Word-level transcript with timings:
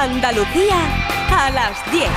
Andalucía 0.00 0.76
a 1.30 1.50
las 1.50 1.92
10. 1.92 2.08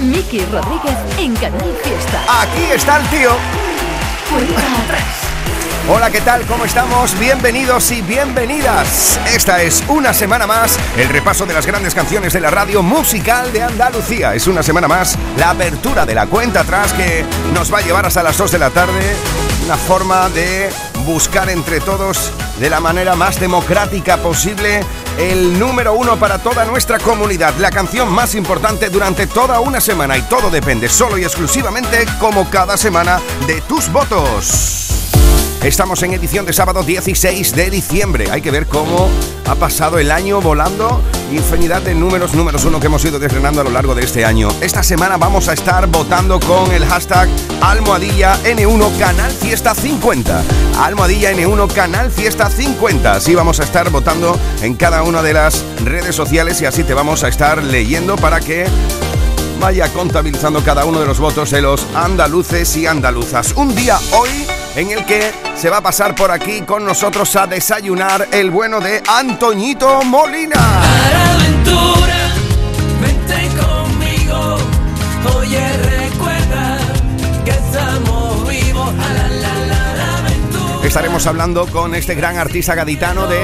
Miki 0.00 0.40
Rodríguez 0.46 0.96
en 1.16 1.36
Canal 1.36 1.76
Fiesta. 1.84 2.24
Aquí 2.42 2.72
está 2.72 2.96
el 2.96 3.06
tío. 3.06 3.30
Hola, 5.86 6.10
¿qué 6.10 6.22
tal? 6.22 6.46
¿Cómo 6.46 6.64
estamos? 6.64 7.18
Bienvenidos 7.18 7.90
y 7.90 8.00
bienvenidas. 8.00 9.20
Esta 9.34 9.62
es 9.62 9.84
una 9.86 10.14
semana 10.14 10.46
más 10.46 10.78
el 10.96 11.10
repaso 11.10 11.44
de 11.44 11.52
las 11.52 11.66
grandes 11.66 11.94
canciones 11.94 12.32
de 12.32 12.40
la 12.40 12.48
radio 12.48 12.82
musical 12.82 13.52
de 13.52 13.64
Andalucía. 13.64 14.34
Es 14.34 14.46
una 14.46 14.62
semana 14.62 14.88
más 14.88 15.18
la 15.36 15.50
apertura 15.50 16.06
de 16.06 16.14
la 16.14 16.26
cuenta 16.26 16.60
atrás 16.60 16.94
que 16.94 17.22
nos 17.52 17.72
va 17.72 17.80
a 17.80 17.82
llevar 17.82 18.06
hasta 18.06 18.22
las 18.22 18.38
2 18.38 18.52
de 18.52 18.58
la 18.58 18.70
tarde. 18.70 19.14
Una 19.66 19.76
forma 19.76 20.30
de 20.30 20.70
buscar 21.04 21.50
entre 21.50 21.80
todos 21.80 22.32
de 22.58 22.70
la 22.70 22.80
manera 22.80 23.14
más 23.14 23.38
democrática 23.38 24.16
posible 24.16 24.80
el 25.18 25.58
número 25.58 25.92
uno 25.92 26.18
para 26.18 26.38
toda 26.38 26.64
nuestra 26.64 26.98
comunidad, 26.98 27.54
la 27.58 27.70
canción 27.70 28.10
más 28.10 28.34
importante 28.34 28.88
durante 28.88 29.26
toda 29.26 29.60
una 29.60 29.82
semana 29.82 30.16
y 30.16 30.22
todo 30.22 30.48
depende 30.48 30.88
solo 30.88 31.18
y 31.18 31.24
exclusivamente 31.24 32.06
como 32.18 32.48
cada 32.48 32.78
semana 32.78 33.20
de 33.46 33.60
tus 33.60 33.92
votos. 33.92 34.83
Estamos 35.64 36.02
en 36.02 36.12
edición 36.12 36.44
de 36.44 36.52
sábado 36.52 36.82
16 36.82 37.56
de 37.56 37.70
diciembre. 37.70 38.26
Hay 38.30 38.42
que 38.42 38.50
ver 38.50 38.66
cómo 38.66 39.08
ha 39.46 39.54
pasado 39.54 39.98
el 39.98 40.10
año 40.10 40.42
volando. 40.42 41.00
Infinidad 41.32 41.80
de 41.80 41.94
números, 41.94 42.34
números 42.34 42.66
uno 42.66 42.78
que 42.80 42.88
hemos 42.88 43.02
ido 43.06 43.18
desgranando 43.18 43.62
a 43.62 43.64
lo 43.64 43.70
largo 43.70 43.94
de 43.94 44.04
este 44.04 44.26
año. 44.26 44.50
Esta 44.60 44.82
semana 44.82 45.16
vamos 45.16 45.48
a 45.48 45.54
estar 45.54 45.86
votando 45.86 46.38
con 46.38 46.70
el 46.70 46.84
hashtag 46.84 47.30
Almohadilla 47.62 48.36
N1 48.44 48.98
Canal 48.98 49.32
Fiesta 49.32 49.74
50. 49.74 50.42
Almohadilla 50.80 51.32
N1 51.32 51.72
Canal 51.72 52.10
Fiesta 52.10 52.50
50. 52.50 53.12
Así 53.12 53.34
vamos 53.34 53.58
a 53.58 53.64
estar 53.64 53.88
votando 53.88 54.38
en 54.60 54.74
cada 54.74 55.02
una 55.02 55.22
de 55.22 55.32
las 55.32 55.64
redes 55.82 56.14
sociales 56.14 56.60
y 56.60 56.66
así 56.66 56.84
te 56.84 56.92
vamos 56.92 57.24
a 57.24 57.28
estar 57.28 57.64
leyendo 57.64 58.16
para 58.16 58.40
que 58.40 58.66
vaya 59.58 59.90
contabilizando 59.94 60.62
cada 60.62 60.84
uno 60.84 61.00
de 61.00 61.06
los 61.06 61.18
votos 61.20 61.50
de 61.50 61.62
los 61.62 61.86
andaluces 61.94 62.76
y 62.76 62.86
andaluzas. 62.86 63.54
Un 63.56 63.74
día 63.74 63.98
hoy 64.12 64.46
en 64.76 64.90
el 64.90 65.04
que 65.04 65.32
se 65.56 65.70
va 65.70 65.78
a 65.78 65.80
pasar 65.80 66.14
por 66.14 66.30
aquí 66.30 66.62
con 66.62 66.84
nosotros 66.84 67.34
a 67.36 67.46
desayunar 67.46 68.28
el 68.32 68.50
bueno 68.50 68.80
de 68.80 69.02
Antoñito 69.06 70.02
Molina. 70.02 70.60
conmigo, 73.56 74.58
oye 75.38 75.76
recuerda 75.78 76.78
que 77.44 77.50
estamos 77.50 78.48
vivos. 78.48 78.94
Estaremos 80.84 81.26
hablando 81.26 81.66
con 81.66 81.94
este 81.94 82.14
gran 82.14 82.36
artista 82.36 82.74
gaditano 82.74 83.26
de 83.26 83.40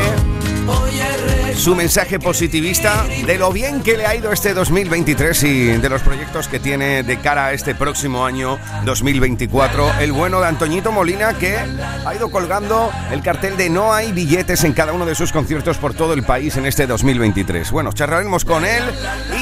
su 1.60 1.74
mensaje 1.74 2.18
positivista 2.18 3.04
de 3.26 3.36
lo 3.36 3.52
bien 3.52 3.82
que 3.82 3.94
le 3.94 4.06
ha 4.06 4.16
ido 4.16 4.32
este 4.32 4.54
2023 4.54 5.42
y 5.42 5.64
de 5.76 5.88
los 5.90 6.00
proyectos 6.00 6.48
que 6.48 6.58
tiene 6.58 7.02
de 7.02 7.18
cara 7.18 7.48
a 7.48 7.52
este 7.52 7.74
próximo 7.74 8.24
año 8.24 8.58
2024. 8.86 10.00
El 10.00 10.12
bueno 10.12 10.40
de 10.40 10.46
Antoñito 10.46 10.90
Molina 10.90 11.34
que 11.34 11.58
ha 11.58 12.14
ido 12.14 12.30
colgando 12.30 12.90
el 13.12 13.20
cartel 13.22 13.58
de 13.58 13.68
no 13.68 13.92
hay 13.92 14.12
billetes 14.12 14.64
en 14.64 14.72
cada 14.72 14.94
uno 14.94 15.04
de 15.04 15.14
sus 15.14 15.32
conciertos 15.32 15.76
por 15.76 15.92
todo 15.92 16.14
el 16.14 16.22
país 16.22 16.56
en 16.56 16.64
este 16.64 16.86
2023. 16.86 17.70
Bueno, 17.70 17.92
charlaremos 17.92 18.46
con 18.46 18.64
él 18.64 18.82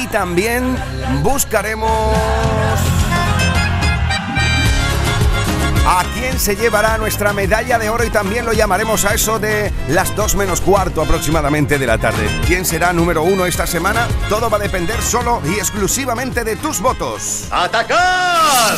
y 0.03 0.07
también 0.07 0.75
buscaremos 1.23 2.17
a 5.91 6.03
quién 6.13 6.39
se 6.39 6.55
llevará 6.55 6.99
nuestra 6.99 7.33
medalla 7.33 7.79
de 7.79 7.89
oro 7.89 8.03
y 8.03 8.11
también 8.11 8.45
lo 8.45 8.53
llamaremos 8.53 9.05
a 9.05 9.15
eso 9.15 9.39
de 9.39 9.73
las 9.87 10.15
2 10.15 10.35
menos 10.35 10.61
cuarto 10.61 11.01
aproximadamente 11.01 11.79
de 11.79 11.87
la 11.87 11.97
tarde. 11.97 12.29
¿Quién 12.45 12.63
será 12.63 12.93
número 12.93 13.23
uno 13.23 13.47
esta 13.47 13.65
semana? 13.65 14.07
Todo 14.29 14.51
va 14.51 14.57
a 14.57 14.59
depender 14.59 15.01
solo 15.01 15.41
y 15.43 15.53
exclusivamente 15.53 16.43
de 16.43 16.57
tus 16.57 16.79
votos. 16.79 17.47
¡Atacar! 17.49 18.77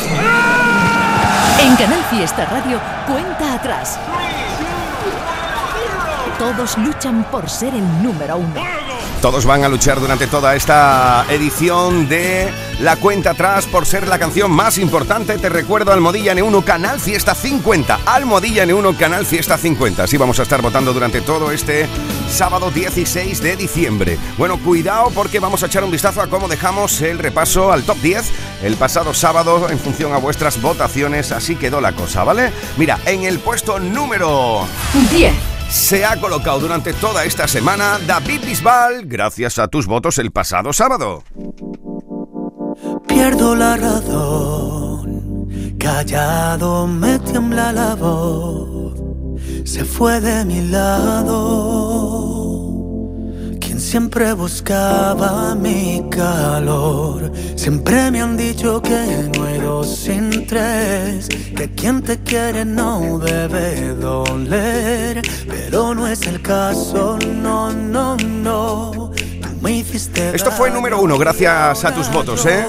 En 1.60 1.76
Canal 1.76 2.02
Fiesta 2.08 2.46
Radio, 2.46 2.80
cuenta 3.06 3.56
atrás. 3.56 3.98
Todos 6.38 6.78
luchan 6.78 7.24
por 7.30 7.50
ser 7.50 7.74
el 7.74 8.02
número 8.02 8.38
uno. 8.38 8.54
Todos 9.20 9.44
van 9.44 9.64
a 9.64 9.68
luchar 9.68 10.00
durante 10.00 10.26
toda 10.26 10.56
esta 10.56 11.26
edición 11.28 12.08
de 12.08 12.50
La 12.82 12.96
Cuenta 12.96 13.30
Atrás 13.30 13.66
por 13.66 13.86
ser 13.86 14.08
la 14.08 14.18
canción 14.18 14.50
más 14.50 14.76
importante. 14.76 15.38
Te 15.38 15.48
recuerdo 15.48 15.92
Almodilla 15.92 16.34
N1 16.34 16.64
Canal 16.64 16.98
Fiesta 16.98 17.32
50. 17.32 18.00
Almodilla 18.04 18.66
N1 18.66 18.96
Canal 18.96 19.24
Fiesta 19.24 19.56
50. 19.56 20.02
Así 20.02 20.16
vamos 20.16 20.40
a 20.40 20.42
estar 20.42 20.60
votando 20.60 20.92
durante 20.92 21.20
todo 21.20 21.52
este 21.52 21.86
sábado 22.28 22.72
16 22.72 23.40
de 23.40 23.54
diciembre. 23.54 24.18
Bueno, 24.36 24.58
cuidado 24.58 25.12
porque 25.14 25.38
vamos 25.38 25.62
a 25.62 25.66
echar 25.66 25.84
un 25.84 25.92
vistazo 25.92 26.22
a 26.22 26.26
cómo 26.26 26.48
dejamos 26.48 27.00
el 27.02 27.20
repaso 27.20 27.70
al 27.70 27.84
top 27.84 27.98
10 27.98 28.32
el 28.64 28.74
pasado 28.74 29.14
sábado 29.14 29.70
en 29.70 29.78
función 29.78 30.12
a 30.12 30.16
vuestras 30.16 30.60
votaciones. 30.60 31.30
Así 31.30 31.54
quedó 31.54 31.80
la 31.80 31.92
cosa, 31.92 32.24
¿vale? 32.24 32.50
Mira, 32.78 32.98
en 33.06 33.22
el 33.22 33.38
puesto 33.38 33.78
número 33.78 34.66
10 35.12 35.32
se 35.70 36.04
ha 36.04 36.20
colocado 36.20 36.58
durante 36.58 36.92
toda 36.94 37.24
esta 37.24 37.46
semana 37.46 38.00
David 38.08 38.40
Bisbal, 38.44 39.06
gracias 39.06 39.60
a 39.60 39.68
tus 39.68 39.86
votos 39.86 40.18
el 40.18 40.32
pasado 40.32 40.72
sábado. 40.72 41.22
Pierdo 43.06 43.54
la 43.54 43.76
razón, 43.76 45.48
callado 45.78 46.86
me 46.86 47.18
tiembla 47.18 47.72
la 47.72 47.94
voz, 47.94 48.94
se 49.64 49.84
fue 49.84 50.20
de 50.20 50.44
mi 50.44 50.62
lado 50.68 51.82
siempre 53.82 54.32
buscaba 54.32 55.54
mi 55.54 56.02
calor. 56.10 57.30
Siempre 57.56 58.10
me 58.10 58.22
han 58.22 58.38
dicho 58.38 58.80
que 58.80 59.28
no 59.36 59.44
hay 59.44 59.58
dos 59.58 59.96
sin 59.96 60.46
tres, 60.46 61.28
que 61.28 61.74
quien 61.74 62.00
te 62.02 62.18
quiere 62.22 62.64
no 62.64 63.18
debe 63.18 63.94
doler. 63.94 65.20
Pero 65.46 65.94
no 65.94 66.06
es 66.06 66.26
el 66.26 66.40
caso, 66.40 67.18
no, 67.18 67.70
no, 67.70 68.16
no. 68.16 69.12
Esto 70.32 70.50
fue 70.50 70.70
número 70.70 71.00
uno, 71.00 71.18
gracias 71.18 71.84
a 71.84 71.94
tus 71.94 72.10
votos, 72.10 72.46
¿eh? 72.46 72.64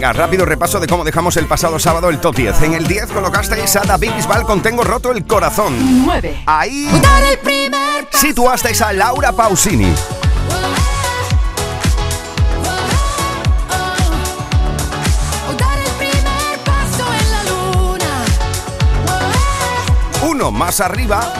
Venga, 0.00 0.14
rápido 0.14 0.46
repaso 0.46 0.80
de 0.80 0.86
cómo 0.86 1.04
dejamos 1.04 1.36
el 1.36 1.44
pasado 1.44 1.78
sábado 1.78 2.08
el 2.08 2.20
top 2.20 2.34
10. 2.34 2.62
En 2.62 2.72
el 2.72 2.86
10 2.86 3.12
colocasteis 3.12 3.76
a 3.76 3.80
David 3.80 4.12
Bisbal 4.16 4.44
con 4.44 4.62
Tengo 4.62 4.82
roto 4.82 5.12
el 5.12 5.26
corazón. 5.26 6.06
9. 6.06 6.44
Ahí 6.46 6.90
situasteis 8.10 8.80
a 8.80 8.94
Laura 8.94 9.30
Pausini. 9.32 9.92
Uno 20.22 20.50
más 20.50 20.80
arriba 20.80 21.30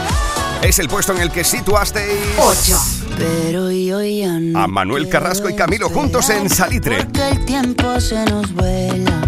es 0.61 0.77
el 0.77 0.87
puesto 0.87 1.13
en 1.13 1.21
el 1.21 1.31
que 1.31 1.43
situasteis. 1.43 2.15
8. 2.37 2.90
Pero 3.21 3.69
yo 3.71 4.01
ya 4.01 4.39
no 4.39 4.59
a 4.59 4.67
Manuel 4.67 5.07
Carrasco 5.07 5.47
y 5.49 5.53
Camilo 5.53 5.89
juntos 5.89 6.29
en 6.29 6.49
Salitre. 6.49 7.05
Porque 7.05 7.29
el 7.29 7.45
tiempo 7.45 7.99
se 7.99 8.25
nos 8.25 8.51
vuela. 8.53 9.21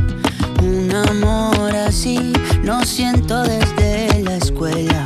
Un 0.63 0.91
amor 0.95 1.75
así 1.75 2.33
no 2.63 2.83
siento 2.85 3.43
desde 3.43 4.23
la 4.23 4.37
escuela. 4.37 5.03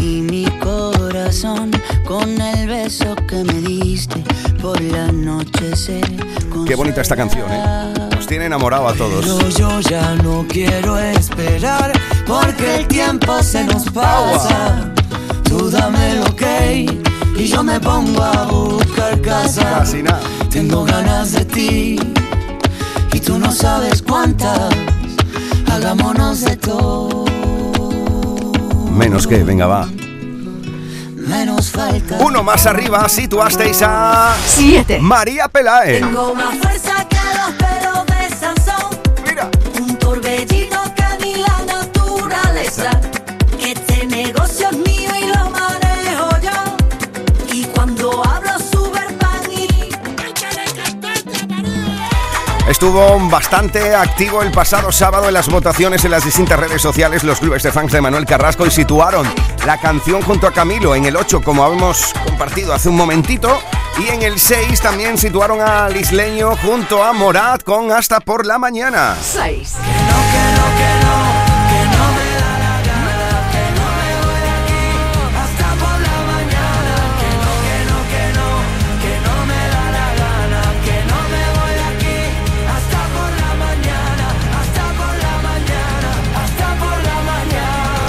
Y 0.00 0.20
mi 0.20 0.44
corazón 0.60 1.72
con 2.04 2.40
el 2.40 2.68
beso 2.68 3.16
que 3.28 3.42
me 3.42 3.54
diste 3.54 4.22
por 4.60 4.80
la 4.80 5.10
noche 5.10 5.74
se 5.74 6.00
Qué 6.66 6.76
bonita 6.76 7.00
esta 7.00 7.16
canción, 7.16 7.50
¿eh? 7.50 7.92
Nos 8.14 8.26
tiene 8.26 8.46
enamorado 8.46 8.86
a 8.86 8.94
todos. 8.94 9.24
Pero 9.24 9.48
yo 9.48 9.80
ya 9.80 10.14
no 10.16 10.46
quiero 10.48 10.96
esperar 10.98 11.92
porque 12.26 12.76
el 12.76 12.86
tiempo 12.86 13.42
se 13.42 13.64
nos 13.64 13.84
pasa. 13.90 14.92
Tú 15.44 15.70
dame 15.70 16.16
lo 16.16 16.36
que 16.36 17.01
y 17.42 17.48
yo 17.48 17.64
me 17.64 17.80
pongo 17.80 18.22
a 18.22 18.44
buscar 18.44 19.20
casa. 19.20 19.78
Casi 19.78 20.02
nada. 20.02 20.20
Tengo 20.48 20.84
ganas 20.84 21.32
de 21.32 21.44
ti 21.44 21.96
y 23.12 23.20
tú 23.20 23.38
no 23.38 23.50
sabes 23.50 24.00
cuántas. 24.02 24.72
Hagámonos 25.72 26.42
de 26.42 26.56
todo. 26.56 27.24
Menos 28.92 29.26
que, 29.26 29.42
venga, 29.42 29.66
va. 29.66 29.88
Menos 31.16 31.70
falta. 31.70 32.18
Uno 32.20 32.44
más 32.44 32.66
arriba, 32.66 33.08
situasteis 33.08 33.82
a. 33.82 34.36
7. 34.46 35.00
María 35.00 35.48
Pelae. 35.48 35.98
Tengo 36.00 36.34
más 36.34 36.56
fuerza 36.58 37.08
que 37.08 37.11
estuvo 52.82 53.30
bastante 53.30 53.94
activo 53.94 54.42
el 54.42 54.50
pasado 54.50 54.90
sábado 54.90 55.28
en 55.28 55.34
las 55.34 55.48
votaciones 55.48 56.04
en 56.04 56.10
las 56.10 56.24
distintas 56.24 56.58
redes 56.58 56.82
sociales 56.82 57.22
los 57.22 57.38
clubes 57.38 57.62
de 57.62 57.70
fans 57.70 57.92
de 57.92 58.00
Manuel 58.00 58.26
Carrasco 58.26 58.66
y 58.66 58.72
situaron 58.72 59.24
la 59.64 59.78
canción 59.78 60.20
junto 60.20 60.48
a 60.48 60.52
Camilo 60.52 60.96
en 60.96 61.04
el 61.04 61.14
8 61.14 61.42
como 61.42 61.64
hemos 61.64 62.12
compartido 62.26 62.74
hace 62.74 62.88
un 62.88 62.96
momentito 62.96 63.56
y 64.00 64.08
en 64.08 64.22
el 64.22 64.40
6 64.40 64.80
también 64.80 65.16
situaron 65.16 65.60
al 65.60 65.96
isleño 65.96 66.56
junto 66.56 67.04
a 67.04 67.12
Morat 67.12 67.62
con 67.62 67.92
Hasta 67.92 68.18
por 68.18 68.44
la 68.46 68.58
mañana. 68.58 69.16
6. 69.22 69.76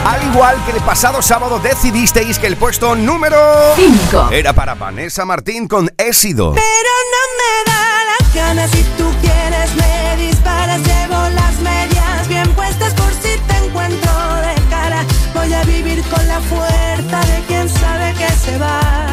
Al 0.06 0.22
igual 0.24 0.58
que 0.66 0.72
el 0.72 0.84
pasado 0.84 1.22
sábado 1.22 1.60
decidisteis 1.60 2.38
que 2.38 2.48
el 2.48 2.58
puesto 2.58 2.94
número 2.94 3.38
5. 3.76 4.30
era 4.32 4.52
para 4.52 4.76
Vanessa 4.76 5.24
Martín 5.24 5.68
con 5.68 5.90
Ésido. 5.98 6.54
Pero 6.54 6.94
no 7.14 7.24
me 7.40 7.72
da 7.72 8.04
la 8.10 8.18
gana 8.36 8.68
si 8.68 8.84
tú 8.98 9.10
quieres 9.22 9.74
me 9.76 10.26
disparas 10.26 10.82
llevo 10.82 11.30
las 11.30 11.58
medias 11.62 12.28
bien 12.28 12.50
puestas 12.54 12.94
por 12.96 13.14
si 13.14 13.38
te 13.48 13.66
encuentro 13.66 14.12
de 14.42 14.70
cara 14.70 15.06
voy 15.34 15.54
a 15.54 15.64
vivir 15.64 16.04
con 16.10 16.28
la 16.28 16.42
fuerza 16.42 17.20
de 17.22 17.42
quien 17.48 17.70
sabe 17.70 18.14
que 18.14 18.30
se 18.34 18.58
va 18.58 19.08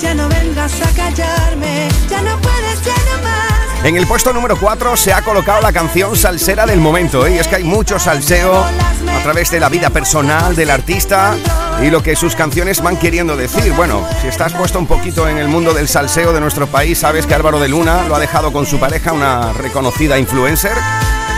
ya 0.00 0.14
no 0.14 0.28
vengas 0.28 0.80
a 0.80 0.90
callarme 0.94 1.88
ya 2.08 2.22
no 2.22 2.36
más 2.38 2.55
En 3.86 3.96
el 3.96 4.04
puesto 4.08 4.32
número 4.32 4.58
4 4.58 4.96
se 4.96 5.12
ha 5.12 5.22
colocado 5.22 5.60
la 5.60 5.72
canción 5.72 6.16
salsera 6.16 6.66
del 6.66 6.80
momento, 6.80 7.24
¿eh? 7.24 7.36
y 7.36 7.38
es 7.38 7.46
que 7.46 7.54
hay 7.54 7.62
mucho 7.62 8.00
salseo 8.00 8.64
a 8.64 9.22
través 9.22 9.48
de 9.52 9.60
la 9.60 9.68
vida 9.68 9.90
personal 9.90 10.56
del 10.56 10.70
artista 10.70 11.36
y 11.80 11.88
lo 11.88 12.02
que 12.02 12.16
sus 12.16 12.34
canciones 12.34 12.82
van 12.82 12.96
queriendo 12.96 13.36
decir. 13.36 13.72
Bueno, 13.74 14.04
si 14.20 14.26
estás 14.26 14.54
puesto 14.54 14.80
un 14.80 14.88
poquito 14.88 15.28
en 15.28 15.38
el 15.38 15.46
mundo 15.46 15.72
del 15.72 15.86
salseo 15.86 16.32
de 16.32 16.40
nuestro 16.40 16.66
país, 16.66 16.98
sabes 16.98 17.26
que 17.26 17.34
Álvaro 17.34 17.60
de 17.60 17.68
Luna 17.68 18.08
lo 18.08 18.16
ha 18.16 18.18
dejado 18.18 18.52
con 18.52 18.66
su 18.66 18.80
pareja, 18.80 19.12
una 19.12 19.52
reconocida 19.52 20.18
influencer. 20.18 20.76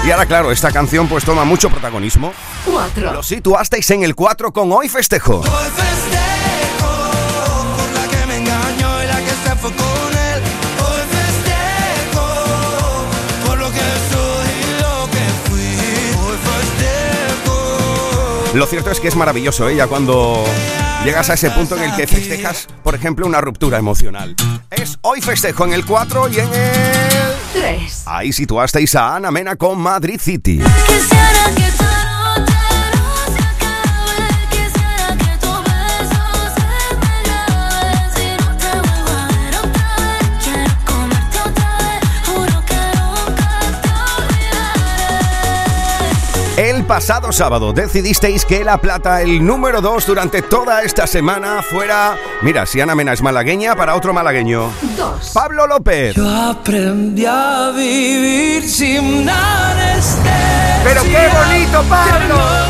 Y 0.07 0.11
ahora, 0.11 0.25
claro, 0.25 0.51
esta 0.51 0.73
canción 0.73 1.07
pues 1.07 1.27
toma 1.27 1.45
mucho 1.45 1.69
protagonismo. 1.69 2.33
4. 2.65 3.13
Lo 3.13 3.23
situasteis 3.23 3.91
en 3.91 4.05
el 4.05 4.15
4 4.15 4.55
con 4.55 4.73
Hoy 4.73 4.89
Festejo. 4.89 5.41
Hoy 5.41 5.45
festejo 5.45 5.88
Lo 18.59 18.67
cierto 18.67 18.91
es 18.91 18.99
que 18.99 19.07
es 19.07 19.15
maravilloso, 19.15 19.69
¿eh? 19.69 19.77
Ya 19.77 19.87
cuando 19.87 20.45
llegas 21.05 21.31
a 21.31 21.35
ese 21.35 21.49
punto 21.53 21.77
en 21.77 21.85
el 21.85 21.95
que 21.95 22.09
festejas, 22.09 22.67
por 22.83 22.97
ejemplo, 22.97 23.25
una 23.25 23.41
ruptura 23.41 23.79
emocional. 23.79 24.35
Es 24.69 24.99
Hoy 25.03 25.21
Festejo 25.21 25.65
en 25.65 25.75
el 25.75 25.85
4 25.85 26.29
y 26.29 26.41
en 26.41 26.53
el... 26.53 27.33
3. 27.53 28.03
Ahí 28.07 28.33
situasteis 28.33 28.97
a 28.97 29.15
Ana 29.15 29.31
Mena 29.31 29.55
con 29.55 29.79
Madrid 29.79 30.19
City. 30.21 30.61
Pasado 46.89 47.31
sábado 47.33 47.75
decidisteis 47.75 48.47
que 48.47 48.65
La 48.65 48.79
Plata, 48.79 49.21
el 49.21 49.45
número 49.45 49.83
2 49.83 50.07
durante 50.07 50.41
toda 50.41 50.83
esta 50.83 51.07
semana, 51.07 51.63
fuera... 51.63 52.17
Mira, 52.41 52.65
si 52.65 52.81
Ana 52.81 52.95
Mena 52.95 53.13
es 53.13 53.21
malagueña, 53.21 53.77
para 53.77 53.95
otro 53.95 54.15
malagueño. 54.15 54.73
2. 54.97 55.31
Pablo 55.35 55.67
López. 55.67 56.17
Yo 56.17 56.27
aprendí 56.27 57.27
a 57.27 57.71
vivir 57.77 58.67
sin 58.67 59.29
anestesia. 59.29 60.81
Pero 60.83 61.03
qué 61.03 61.29
bonito, 61.29 61.85
Pablo. 61.91 62.68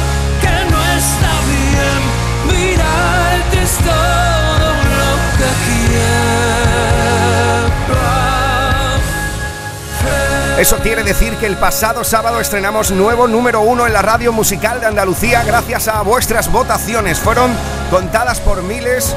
Eso 10.58 10.76
quiere 10.78 11.05
decir 11.05 11.37
que 11.37 11.46
el 11.46 11.56
pasado 11.56 12.02
sábado 12.02 12.40
estrenamos 12.40 12.90
nuevo 12.90 13.28
número 13.28 13.60
uno 13.60 13.87
en 13.87 13.93
la 13.93 14.02
radio 14.02 14.32
musical 14.32 14.81
de 14.81 14.87
Andalucía 14.87 15.44
gracias 15.44 15.87
a 15.87 16.02
vuestras 16.02 16.50
votaciones. 16.50 17.20
Fueron 17.20 17.52
contadas 17.93 18.40
por 18.40 18.64
miles. 18.64 19.14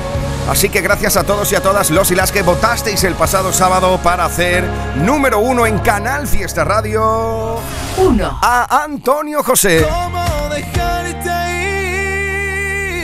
Así 0.47 0.69
que 0.69 0.81
gracias 0.81 1.17
a 1.17 1.23
todos 1.23 1.51
y 1.51 1.55
a 1.55 1.61
todas 1.63 1.89
los 1.89 2.11
y 2.11 2.15
las 2.15 2.31
que 2.31 2.43
votasteis 2.43 3.03
el 3.05 3.15
pasado 3.15 3.51
sábado 3.51 3.99
para 4.03 4.25
hacer 4.25 4.63
número 4.97 5.39
uno 5.39 5.65
en 5.65 5.79
Canal 5.79 6.27
Fiesta 6.27 6.63
Radio 6.63 7.57
1. 7.97 8.39
a 8.39 8.83
Antonio 8.83 9.43
José. 9.43 9.83
¿Cómo 9.89 10.23
dejarte 10.49 11.31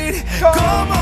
ir? 0.10 0.26
¿Cómo 0.40 0.97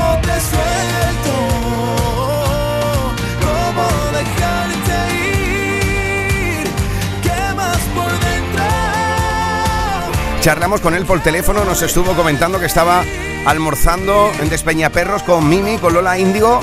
Charlamos 10.46 10.80
con 10.80 10.94
él 10.94 11.04
por 11.04 11.20
teléfono, 11.24 11.64
nos 11.64 11.82
estuvo 11.82 12.14
comentando 12.14 12.60
que 12.60 12.66
estaba 12.66 13.02
almorzando 13.46 14.30
en 14.40 14.48
Despeñaperros 14.48 15.24
con 15.24 15.48
Mimi, 15.48 15.76
con 15.78 15.92
Lola 15.92 16.20
Índigo. 16.20 16.60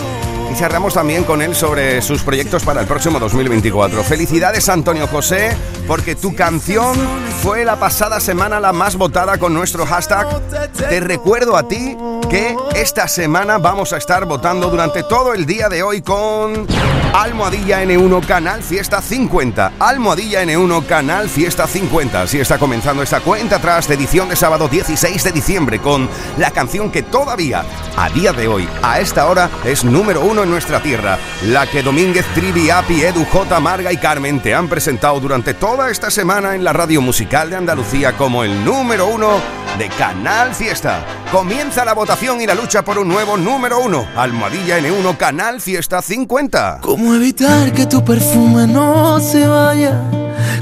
Y 0.53 0.93
también 0.93 1.23
con 1.23 1.41
él 1.41 1.55
sobre 1.55 1.99
sus 2.03 2.21
proyectos 2.21 2.63
para 2.63 2.81
el 2.81 2.87
próximo 2.87 3.19
2024. 3.19 4.03
Felicidades 4.03 4.69
Antonio 4.69 5.07
José, 5.07 5.57
porque 5.87 6.15
tu 6.15 6.35
canción 6.35 6.95
fue 7.41 7.65
la 7.65 7.79
pasada 7.79 8.19
semana 8.19 8.59
la 8.59 8.71
más 8.71 8.95
votada 8.95 9.39
con 9.39 9.53
nuestro 9.53 9.85
hashtag. 9.85 10.27
Te 10.73 10.99
recuerdo 10.99 11.57
a 11.57 11.67
ti 11.67 11.97
que 12.29 12.55
esta 12.75 13.07
semana 13.07 13.57
vamos 13.57 13.93
a 13.93 13.97
estar 13.97 14.25
votando 14.25 14.69
durante 14.69 15.03
todo 15.03 15.33
el 15.33 15.45
día 15.45 15.69
de 15.69 15.81
hoy 15.81 16.01
con 16.01 16.67
Almohadilla 17.13 17.83
N1 17.83 18.25
Canal 18.25 18.63
Fiesta 18.63 19.01
50. 19.01 19.73
Almohadilla 19.79 20.43
N1 20.43 20.85
Canal 20.85 21.29
Fiesta 21.29 21.67
50. 21.67 22.21
Así 22.21 22.39
está 22.39 22.57
comenzando 22.57 23.03
esta 23.03 23.19
cuenta 23.21 23.57
atrás 23.57 23.87
de 23.87 23.95
edición 23.95 24.29
de 24.29 24.35
sábado 24.35 24.67
16 24.67 25.23
de 25.23 25.31
diciembre 25.31 25.79
con 25.79 26.09
la 26.37 26.51
canción 26.51 26.91
que 26.91 27.03
todavía, 27.03 27.63
a 27.97 28.09
día 28.09 28.33
de 28.33 28.47
hoy, 28.47 28.67
a 28.81 28.99
esta 28.99 29.27
hora, 29.27 29.49
es 29.63 29.83
número 29.83 30.21
uno 30.21 30.42
en 30.43 30.49
nuestra 30.49 30.81
tierra. 30.81 31.17
La 31.47 31.65
que 31.67 31.81
Domínguez, 31.81 32.25
Trivi, 32.33 32.69
Api, 32.69 33.03
Edu, 33.03 33.25
J, 33.25 33.59
Marga 33.59 33.91
y 33.91 33.97
Carmen 33.97 34.41
te 34.41 34.53
han 34.53 34.67
presentado 34.67 35.19
durante 35.19 35.53
toda 35.53 35.89
esta 35.89 36.11
semana 36.11 36.55
en 36.55 36.63
la 36.63 36.73
radio 36.73 37.01
musical 37.01 37.49
de 37.49 37.55
Andalucía 37.55 38.13
como 38.13 38.43
el 38.43 38.63
número 38.63 39.07
uno 39.07 39.41
de 39.77 39.89
Canal 39.89 40.53
Fiesta. 40.53 41.05
Comienza 41.31 41.83
la 41.83 41.93
votación 41.93 42.41
y 42.41 42.45
la 42.45 42.55
lucha 42.55 42.83
por 42.83 42.99
un 42.99 43.07
nuevo 43.07 43.37
número 43.37 43.79
uno. 43.79 44.07
Almohadilla 44.15 44.79
N1 44.79 45.17
Canal 45.17 45.61
Fiesta 45.61 46.01
50. 46.01 46.79
¿Cómo 46.81 47.15
evitar 47.15 47.71
que 47.71 47.85
tu 47.85 48.03
perfume 48.03 48.67
no 48.67 49.19
se 49.19 49.47
vaya? 49.47 49.99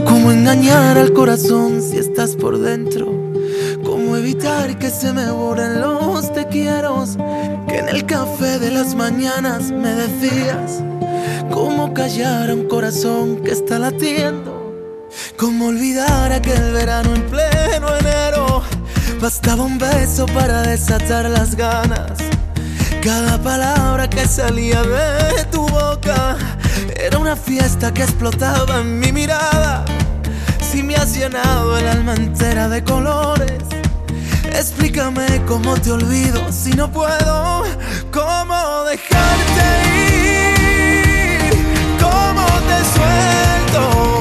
¿Cómo 0.06 0.32
engañar 0.32 0.98
al 0.98 1.14
corazón 1.14 1.82
si 1.82 1.98
estás 1.98 2.36
por 2.36 2.60
dentro? 2.60 3.08
¿Cómo 3.84 4.16
evitar 4.16 4.78
que 4.78 4.90
se 4.90 5.12
me 5.14 5.30
borren 5.32 5.82
los 5.82 6.34
te 6.34 6.48
quiero? 6.48 7.06
Que 7.72 7.78
en 7.78 7.88
el 7.88 8.06
café 8.06 8.60
de 8.60 8.70
las 8.70 8.96
mañanas 8.96 9.72
me 9.72 9.96
decías. 9.96 10.84
¿Cómo 11.50 11.94
callar 11.94 12.50
a 12.50 12.54
un 12.54 12.68
corazón 12.68 13.42
que 13.44 13.51
está 13.51 13.80
latiendo? 13.80 15.08
¿Cómo 15.38 15.68
olvidar 15.68 16.34
aquel 16.34 16.74
verano 16.74 17.16
en 17.16 17.22
pleno 17.30 17.96
enero? 17.98 18.62
Bastaba 19.22 19.63
un 19.63 19.78
beso 19.78 20.25
para 20.25 20.63
desatar 20.63 21.30
las 21.30 21.56
ganas. 21.56 22.18
Cada 23.01 23.42
palabra 23.42 24.10
que 24.10 24.28
salía 24.28 24.82
de 24.84 25.46
tu 25.46 25.66
boca 25.66 26.36
era 26.94 27.20
una 27.20 27.38
fiesta 27.38 27.94
que 27.94 28.04
explotaba 28.04 28.82
en 28.82 29.00
mi 29.00 29.13
mirada. 29.13 29.86
Si 30.60 30.84
me 30.84 30.96
has 30.96 31.16
llenado 31.16 31.78
el 31.78 31.88
alma 31.88 32.16
entera 32.16 32.68
de 32.68 32.84
colores, 32.84 33.63
explícame 34.53 35.41
cómo 35.48 35.75
te 35.79 35.91
olvido 35.91 36.51
si 36.51 36.72
no 36.72 36.91
puedo. 36.91 37.63
¿Cómo 38.12 38.84
dejarte 38.86 39.63
ir? 39.98 41.53
¿Cómo 42.00 42.46
te 42.67 42.77
suelto? 42.93 44.21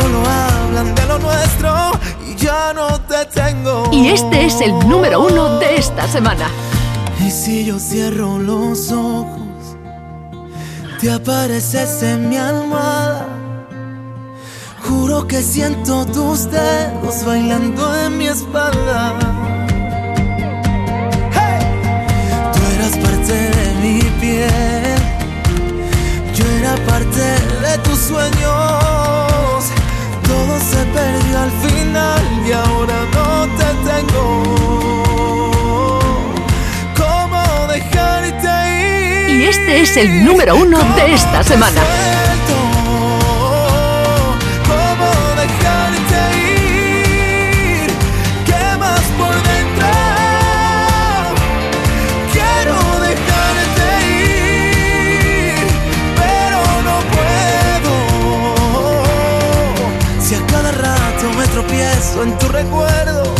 Solo 0.00 0.22
hablan 0.26 0.94
de 0.94 1.06
lo 1.06 1.18
nuestro 1.18 1.70
y 2.26 2.34
ya 2.36 2.72
no 2.72 3.00
te 3.00 3.24
tengo. 3.26 3.88
Y 3.92 4.08
este 4.08 4.46
es 4.46 4.60
el 4.60 4.72
número 4.88 5.24
uno 5.24 5.58
de 5.58 5.76
esta 5.76 6.06
semana. 6.06 6.48
Y 7.20 7.30
si 7.30 7.64
yo 7.64 7.78
cierro 7.78 8.38
los 8.38 8.92
ojos, 8.92 9.76
te 11.00 11.10
apareces 11.10 12.02
en 12.02 12.28
mi 12.28 12.36
almohada. 12.36 13.26
Juro 14.86 15.26
que 15.26 15.42
siento 15.42 16.06
tus 16.06 16.50
dedos 16.50 17.24
bailando 17.26 17.82
en 18.04 18.18
mi 18.18 18.28
espalda. 18.28 19.14
¡Hey! 21.32 21.60
Tú 22.54 22.60
eras 22.74 22.94
parte 23.04 23.36
de 23.58 23.66
mi 23.82 24.00
piel, 24.20 25.00
yo 26.34 26.44
era 26.60 26.74
parte 26.86 27.24
de 27.64 27.78
tus 27.84 27.98
sueños. 27.98 28.87
Perdió 30.94 31.38
al 31.38 31.50
final 31.62 32.22
y 32.46 32.52
ahora 32.52 32.94
no 33.14 33.46
te 33.58 33.64
tengo. 33.88 34.24
¿Cómo 36.96 37.66
dejarte 37.72 38.52
ir? 39.30 39.40
Y 39.40 39.44
este 39.44 39.80
es 39.82 39.96
el 39.96 40.24
número 40.24 40.56
uno 40.56 40.78
de 40.96 41.14
esta 41.14 41.42
semana. 41.42 41.80
En 62.22 62.36
tu 62.38 62.48
recuerdo, 62.48 63.34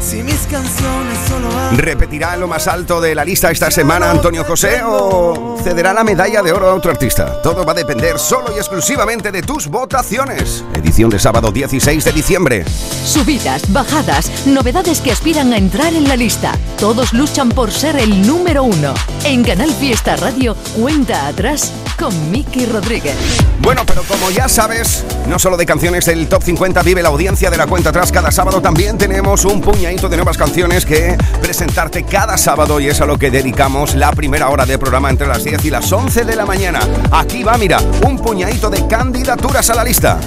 si 0.00 0.22
mis 0.22 0.40
canciones 0.46 1.18
solo 1.28 1.48
¿Repetirá 1.76 2.34
en 2.34 2.40
lo 2.40 2.48
más 2.48 2.68
alto 2.68 3.00
de 3.00 3.14
la 3.14 3.24
lista 3.24 3.50
esta 3.50 3.70
semana 3.70 4.10
Antonio 4.10 4.44
José 4.44 4.82
o 4.84 5.58
cederá 5.62 5.92
la 5.92 6.04
medalla 6.04 6.42
de 6.42 6.52
oro 6.52 6.70
a 6.70 6.74
otro 6.74 6.90
artista? 6.90 7.42
Todo 7.42 7.64
va 7.64 7.72
a 7.72 7.74
depender 7.74 8.18
solo 8.18 8.54
y 8.54 8.58
exclusivamente 8.58 9.32
de 9.32 9.42
tus 9.42 9.66
votaciones. 9.66 10.64
Edición 10.74 11.10
de 11.10 11.18
sábado 11.18 11.50
16 11.50 12.04
de 12.04 12.12
diciembre. 12.12 12.64
Subidas, 13.04 13.70
bajadas, 13.72 14.46
novedades 14.46 15.00
que 15.00 15.12
aspiran 15.12 15.52
a 15.52 15.58
entrar 15.58 15.92
en 15.92 16.08
la 16.08 16.16
lista. 16.16 16.52
Todos 16.78 17.12
luchan 17.12 17.50
por 17.50 17.70
ser 17.70 17.96
el 17.96 18.26
número 18.26 18.62
uno. 18.62 18.94
En 19.24 19.42
Canal 19.44 19.70
Fiesta 19.72 20.16
Radio, 20.16 20.56
cuenta 20.76 21.26
atrás 21.26 21.72
con 21.96 22.30
Miki 22.30 22.66
Rodríguez. 22.66 23.16
Bueno, 23.60 23.82
pero 23.86 24.02
como 24.02 24.30
ya 24.30 24.48
sabes, 24.48 25.04
no 25.26 25.38
solo 25.38 25.56
de 25.56 25.66
canciones 25.66 26.04
del 26.06 26.28
Top 26.28 26.42
50 26.42 26.82
vive 26.82 27.02
la 27.02 27.08
audiencia 27.08 27.50
de 27.50 27.56
la 27.56 27.66
cuenta 27.66 27.90
atrás 27.90 28.12
cada 28.12 28.30
sábado, 28.30 28.60
también 28.60 28.98
tenemos 28.98 29.44
un 29.44 29.60
puñadito 29.60 30.08
de 30.08 30.16
nuevas 30.16 30.36
canciones 30.36 30.84
que 30.84 31.16
presentarte 31.40 32.04
cada 32.04 32.36
sábado 32.36 32.80
y 32.80 32.88
es 32.88 33.00
a 33.00 33.06
lo 33.06 33.18
que 33.18 33.30
dedicamos 33.30 33.94
la 33.94 34.12
primera 34.12 34.48
hora 34.48 34.66
de 34.66 34.78
programa 34.78 35.10
entre 35.10 35.26
las 35.26 35.44
10 35.44 35.64
y 35.64 35.70
las 35.70 35.90
11 35.90 36.24
de 36.24 36.36
la 36.36 36.46
mañana. 36.46 36.80
Aquí 37.10 37.42
va, 37.42 37.56
mira, 37.56 37.78
un 38.06 38.18
puñadito 38.18 38.70
de 38.70 38.86
candidaturas 38.86 39.68
a 39.70 39.74
la 39.74 39.84
lista. 39.84 40.18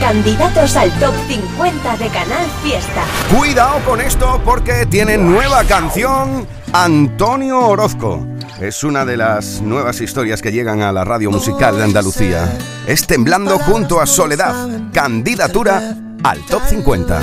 Candidatos 0.00 0.76
al 0.76 0.90
top 0.98 1.14
50 1.28 1.96
de 1.96 2.08
Canal 2.08 2.46
Fiesta. 2.62 3.04
Cuidado 3.36 3.78
con 3.84 4.00
esto 4.00 4.40
porque 4.44 4.86
tiene 4.86 5.16
nueva 5.16 5.64
canción 5.64 6.46
Antonio 6.72 7.60
Orozco. 7.60 8.33
Es 8.60 8.84
una 8.84 9.04
de 9.04 9.16
las 9.16 9.60
nuevas 9.60 10.00
historias 10.00 10.40
que 10.40 10.52
llegan 10.52 10.80
a 10.80 10.92
la 10.92 11.04
radio 11.04 11.30
musical 11.30 11.76
de 11.76 11.84
Andalucía. 11.84 12.56
Es 12.86 13.06
Temblando 13.06 13.58
junto 13.58 14.00
a 14.00 14.06
Soledad, 14.06 14.90
candidatura 14.92 15.96
al 16.22 16.40
top 16.46 16.62
50. 16.68 17.20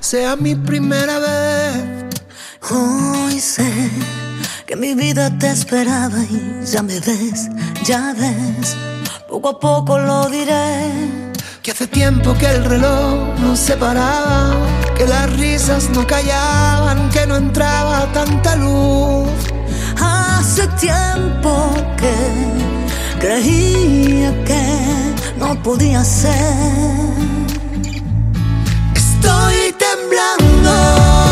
sea 0.00 0.34
mi 0.36 0.54
primera 0.54 1.18
vez. 1.18 2.04
Hoy 2.70 3.38
sé 3.38 3.70
que 4.66 4.74
mi 4.74 4.94
vida 4.94 5.36
te 5.38 5.50
esperaba 5.50 6.18
y 6.18 6.64
ya 6.64 6.82
me 6.82 7.00
ves, 7.00 7.48
ya 7.84 8.14
ves. 8.18 8.76
Poco 9.28 9.50
a 9.50 9.60
poco 9.60 9.98
lo 9.98 10.28
diré. 10.30 10.90
Que 11.62 11.70
hace 11.70 11.86
tiempo 11.86 12.34
que 12.38 12.46
el 12.46 12.64
reloj 12.64 13.38
no 13.40 13.54
se 13.56 13.76
paraba, 13.76 14.52
que 14.96 15.06
las 15.06 15.32
risas 15.36 15.90
no 15.90 16.06
callaban, 16.06 17.10
que 17.10 17.26
no 17.26 17.36
entraba 17.36 18.10
tanta 18.12 18.56
luz. 18.56 19.28
Hace 20.02 20.66
tiempo 20.86 21.50
que 21.96 22.14
creía 23.20 24.30
que 24.44 24.64
no 25.38 25.62
podía 25.62 26.02
ser. 26.04 26.34
Estoy 28.94 29.74
temblando 29.86 31.31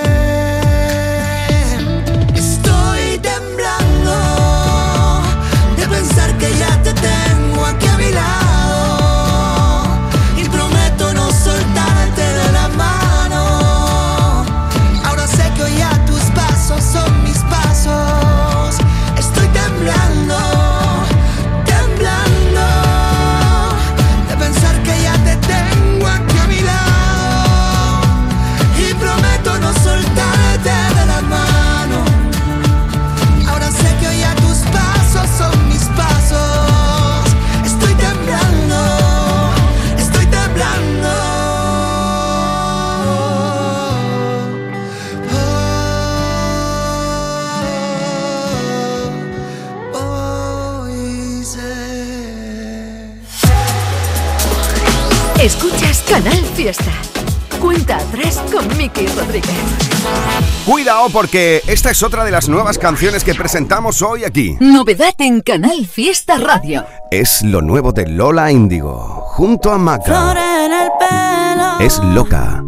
Cuidado 61.01 61.19
porque 61.19 61.63
esta 61.65 61.89
es 61.89 62.03
otra 62.03 62.23
de 62.23 62.29
las 62.29 62.47
nuevas 62.47 62.77
canciones 62.77 63.23
que 63.23 63.33
presentamos 63.33 64.03
hoy 64.03 64.23
aquí. 64.23 64.55
Novedad 64.59 65.15
en 65.17 65.41
Canal 65.41 65.87
Fiesta 65.87 66.37
Radio. 66.37 66.85
Es 67.09 67.41
lo 67.41 67.63
nuevo 67.63 67.91
de 67.91 68.05
Lola 68.05 68.51
Índigo, 68.51 69.23
junto 69.29 69.71
a 69.71 69.79
Maca. 69.79 70.03
Flores 70.03 70.43
en 70.65 70.73
el 70.73 70.89
pelo. 70.99 71.79
Es 71.79 71.97
loca. 72.13 72.63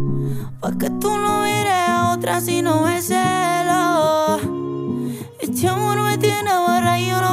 Pa' 0.59 0.71
que 0.79 0.89
tú 0.99 1.15
no 1.15 1.43
mires 1.43 1.73
a 1.87 2.15
otra 2.17 2.41
si 2.41 2.63
no 2.63 2.89
es 2.89 3.05
celo. 3.05 4.39
Este 5.39 5.67
amor 5.67 6.01
me 6.01 6.17
tiene 6.17 6.51
barra 6.51 6.99
y 6.99 7.09
yo 7.09 7.21
no 7.21 7.32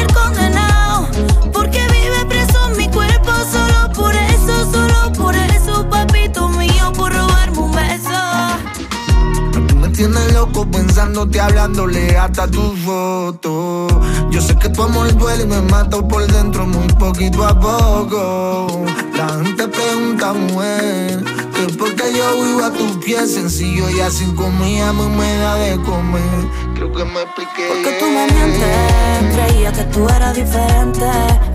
tienes 10.01 10.33
loco 10.33 10.65
pensándote, 10.65 11.39
hablándole 11.39 12.17
hasta 12.17 12.47
tu 12.47 12.75
foto 12.77 13.87
Yo 14.31 14.41
sé 14.41 14.55
que 14.55 14.69
tu 14.69 14.81
amor 14.81 15.15
duele 15.15 15.43
y 15.43 15.47
me 15.47 15.61
mata 15.61 16.01
por 16.01 16.25
dentro 16.25 16.65
muy 16.65 16.87
poquito 16.87 17.45
a 17.45 17.59
poco. 17.59 18.83
La 19.15 19.27
gente 19.43 19.67
pregunta, 19.67 20.33
mujer 20.33 21.23
Que 21.53 21.73
por 21.77 21.93
qué 21.95 22.13
yo 22.17 22.43
vivo 22.43 22.63
a 22.63 22.71
tus 22.71 22.97
pies 23.03 23.33
sencillo 23.33 23.89
Y 23.91 23.99
así 23.99 24.25
comida 24.33 24.91
me 24.91 25.07
me 25.07 25.37
da 25.37 25.55
de 25.55 25.79
comer. 25.83 26.47
Creo 26.73 26.91
que 26.91 27.05
me 27.05 27.21
expliqué. 27.21 27.67
Porque 27.67 27.97
tú 27.99 28.05
me 28.05 28.25
mientes 28.25 29.35
Creía 29.35 29.71
que 29.71 29.83
tú 29.83 30.09
eras 30.09 30.33
diferente. 30.33 31.05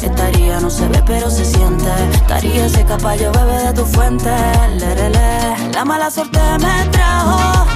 Estaría 0.00 0.61
no 0.61 0.71
se 0.71 0.87
ve 0.87 1.03
pero 1.05 1.31
se 1.31 1.45
siente. 1.45 1.91
Estaría 2.12 2.67
ese 2.67 2.85
yo 3.21 3.33
bebe 3.33 3.59
de 3.65 3.73
tu 3.73 3.85
fuente. 3.85 4.31
Lerele. 4.79 5.73
La 5.73 5.85
mala 5.85 6.11
suerte 6.11 6.38
me 6.61 6.88
trajo 6.93 7.75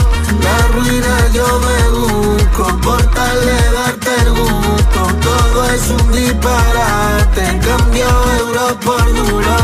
La 0.43 0.67
ruina 0.67 1.27
yo 1.33 1.45
me 1.59 1.99
busco 1.99 2.79
Por 2.81 3.01
tal 3.11 3.39
de 3.45 3.71
darte 3.71 4.09
el 4.21 4.29
gusto 4.31 5.01
Todo 5.21 5.69
es 5.69 5.89
un 5.89 6.11
disparate 6.11 7.59
Cambio 7.65 8.07
euro 8.39 8.79
por 8.83 9.05
duro 9.13 9.57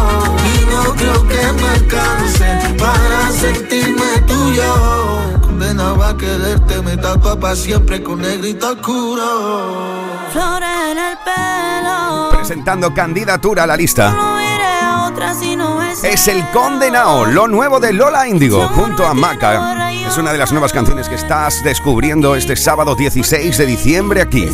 Y 0.56 0.66
no 0.66 0.94
creo 0.96 1.28
que 1.28 1.54
me 1.54 1.68
alcance 1.70 2.76
Para 2.78 3.32
sentirme 3.32 4.22
tuyo 4.28 4.74
Condenado 5.42 6.04
a 6.04 6.18
quererte 6.18 6.82
Me 6.82 6.98
tapa 6.98 7.40
para 7.40 7.56
siempre 7.56 8.04
con 8.04 8.22
negrito 8.22 8.72
oscuro 8.72 10.08
Flores 10.32 10.70
en 10.92 10.98
el 10.98 11.18
pelo. 11.24 12.30
Presentando 12.32 12.94
candidatura 12.94 13.64
a 13.64 13.68
la 13.68 13.78
lista. 13.78 14.12
No 14.12 14.36
mire 14.36 14.66
a 14.82 15.08
otra 15.08 15.34
si 15.34 15.56
no 15.56 15.77
es 16.04 16.28
el 16.28 16.48
condenado, 16.52 17.26
lo 17.26 17.48
nuevo 17.48 17.80
de 17.80 17.94
Lola 17.94 18.28
Índigo, 18.28 18.68
junto 18.70 19.06
a 19.06 19.14
Maca. 19.14 19.90
Es 20.08 20.18
una 20.18 20.32
de 20.32 20.38
las 20.38 20.52
nuevas 20.52 20.72
canciones 20.72 21.10
que 21.10 21.16
estás 21.16 21.64
descubriendo 21.64 22.36
este 22.36 22.56
sábado 22.56 22.96
16 22.96 23.58
de 23.58 23.66
diciembre 23.66 24.22
aquí. 24.22 24.50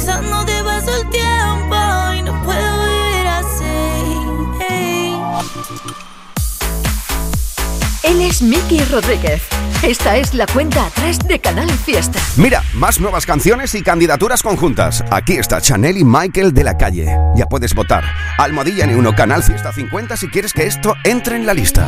Él 8.03 8.21
es 8.21 8.41
Miki 8.41 8.83
Rodríguez. 8.85 9.41
Esta 9.83 10.15
es 10.15 10.33
la 10.33 10.45
cuenta 10.45 10.85
atrás 10.85 11.19
de 11.27 11.39
Canal 11.39 11.69
Fiesta. 11.69 12.17
Mira, 12.37 12.63
más 12.73 13.01
nuevas 13.01 13.25
canciones 13.25 13.75
y 13.75 13.81
candidaturas 13.83 14.41
conjuntas. 14.41 15.03
Aquí 15.11 15.33
está 15.33 15.59
Chanel 15.59 15.97
y 15.97 16.05
Michael 16.05 16.53
de 16.53 16.63
la 16.63 16.77
calle. 16.77 17.13
Ya 17.35 17.47
puedes 17.47 17.75
votar. 17.75 18.05
Almohadilla 18.37 18.85
N1 18.85 19.13
Canal 19.13 19.43
Fiesta 19.43 19.73
50 19.73 20.15
si 20.15 20.29
quieres 20.29 20.53
que 20.53 20.67
esto 20.67 20.95
entre 21.03 21.35
en 21.35 21.45
la 21.45 21.53
lista. 21.53 21.85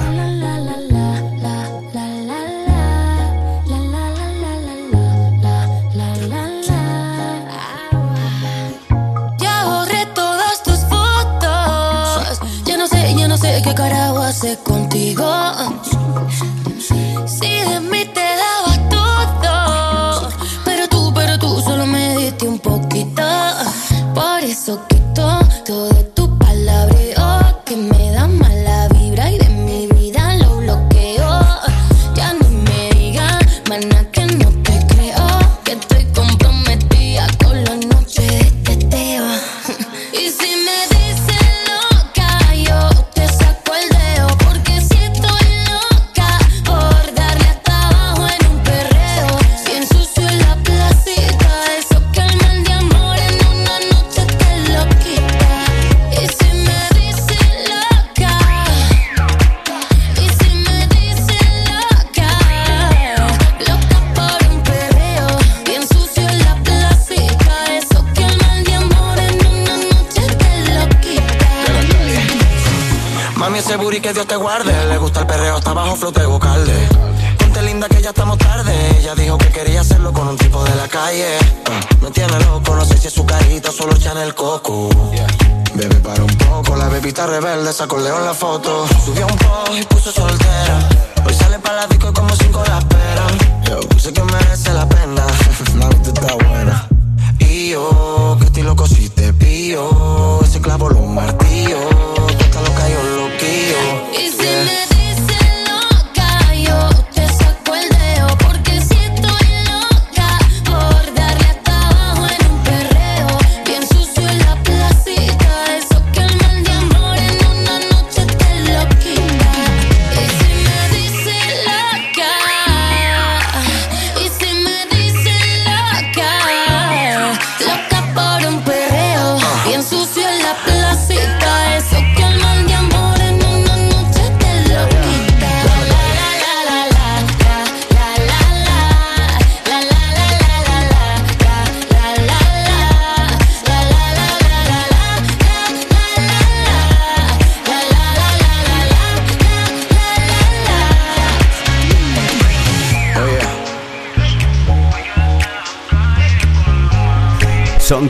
Ya 9.40 9.64
borré 9.64 10.06
todas 10.14 10.64
tus 10.64 10.80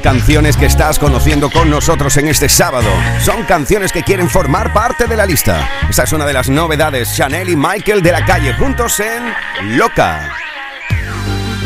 canciones 0.06 0.56
que 0.56 0.68
estás 0.68 1.00
conociendo 1.00 1.50
con 1.50 1.68
nosotros 1.72 2.16
en 2.18 2.28
este 2.28 2.48
sábado. 2.48 2.88
Son 3.22 3.42
canciones 3.46 3.92
que 3.92 4.04
quieren 4.04 4.30
formar 4.30 4.72
parte 4.72 5.08
de 5.08 5.18
la 5.18 5.26
lista. 5.26 5.68
Esta 5.90 6.04
es 6.04 6.14
una 6.14 6.28
de 6.28 6.34
las 6.34 6.48
novedades. 6.48 7.16
Chanel 7.16 7.50
y 7.50 7.56
Michael 7.56 8.04
de 8.04 8.12
la 8.12 8.24
calle 8.24 8.54
juntos 8.54 9.00
en 9.00 9.76
Loca. 9.76 10.30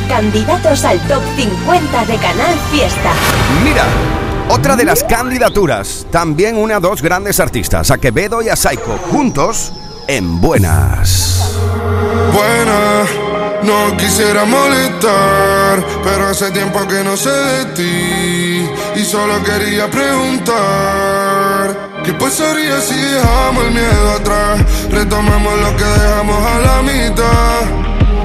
Candidatos 0.07 0.85
al 0.85 1.01
top 1.01 1.21
50 1.35 2.05
de 2.05 2.15
Canal 2.15 2.57
Fiesta. 2.71 3.11
Mira, 3.61 3.83
otra 4.47 4.77
de 4.77 4.85
las 4.85 5.03
candidaturas. 5.03 6.07
También 6.09 6.55
une 6.55 6.75
a 6.75 6.79
dos 6.79 7.01
grandes 7.01 7.41
artistas, 7.41 7.91
a 7.91 7.97
Quevedo 7.97 8.41
y 8.41 8.47
a 8.47 8.55
Saiko, 8.55 8.97
juntos 9.11 9.73
en 10.07 10.39
Buenas. 10.39 11.59
Buena, 12.31 13.03
no 13.63 13.97
quisiera 13.97 14.45
molestar, 14.45 15.83
pero 16.03 16.27
hace 16.27 16.51
tiempo 16.51 16.87
que 16.87 17.03
no 17.03 17.17
sé 17.17 17.29
de 17.29 17.65
ti 17.75 18.69
y 18.95 19.03
solo 19.03 19.43
quería 19.43 19.89
preguntar. 19.89 21.89
¿Qué 22.03 22.13
pasaría 22.13 22.79
si 22.81 22.95
dejamos 22.95 23.65
el 23.65 23.71
miedo 23.71 24.11
atrás? 24.11 24.61
Retomamos 24.89 25.59
lo 25.59 25.75
que 25.75 25.83
dejamos 25.83 26.45
a 26.45 26.59
la 26.59 26.81
mitad. 26.81 27.61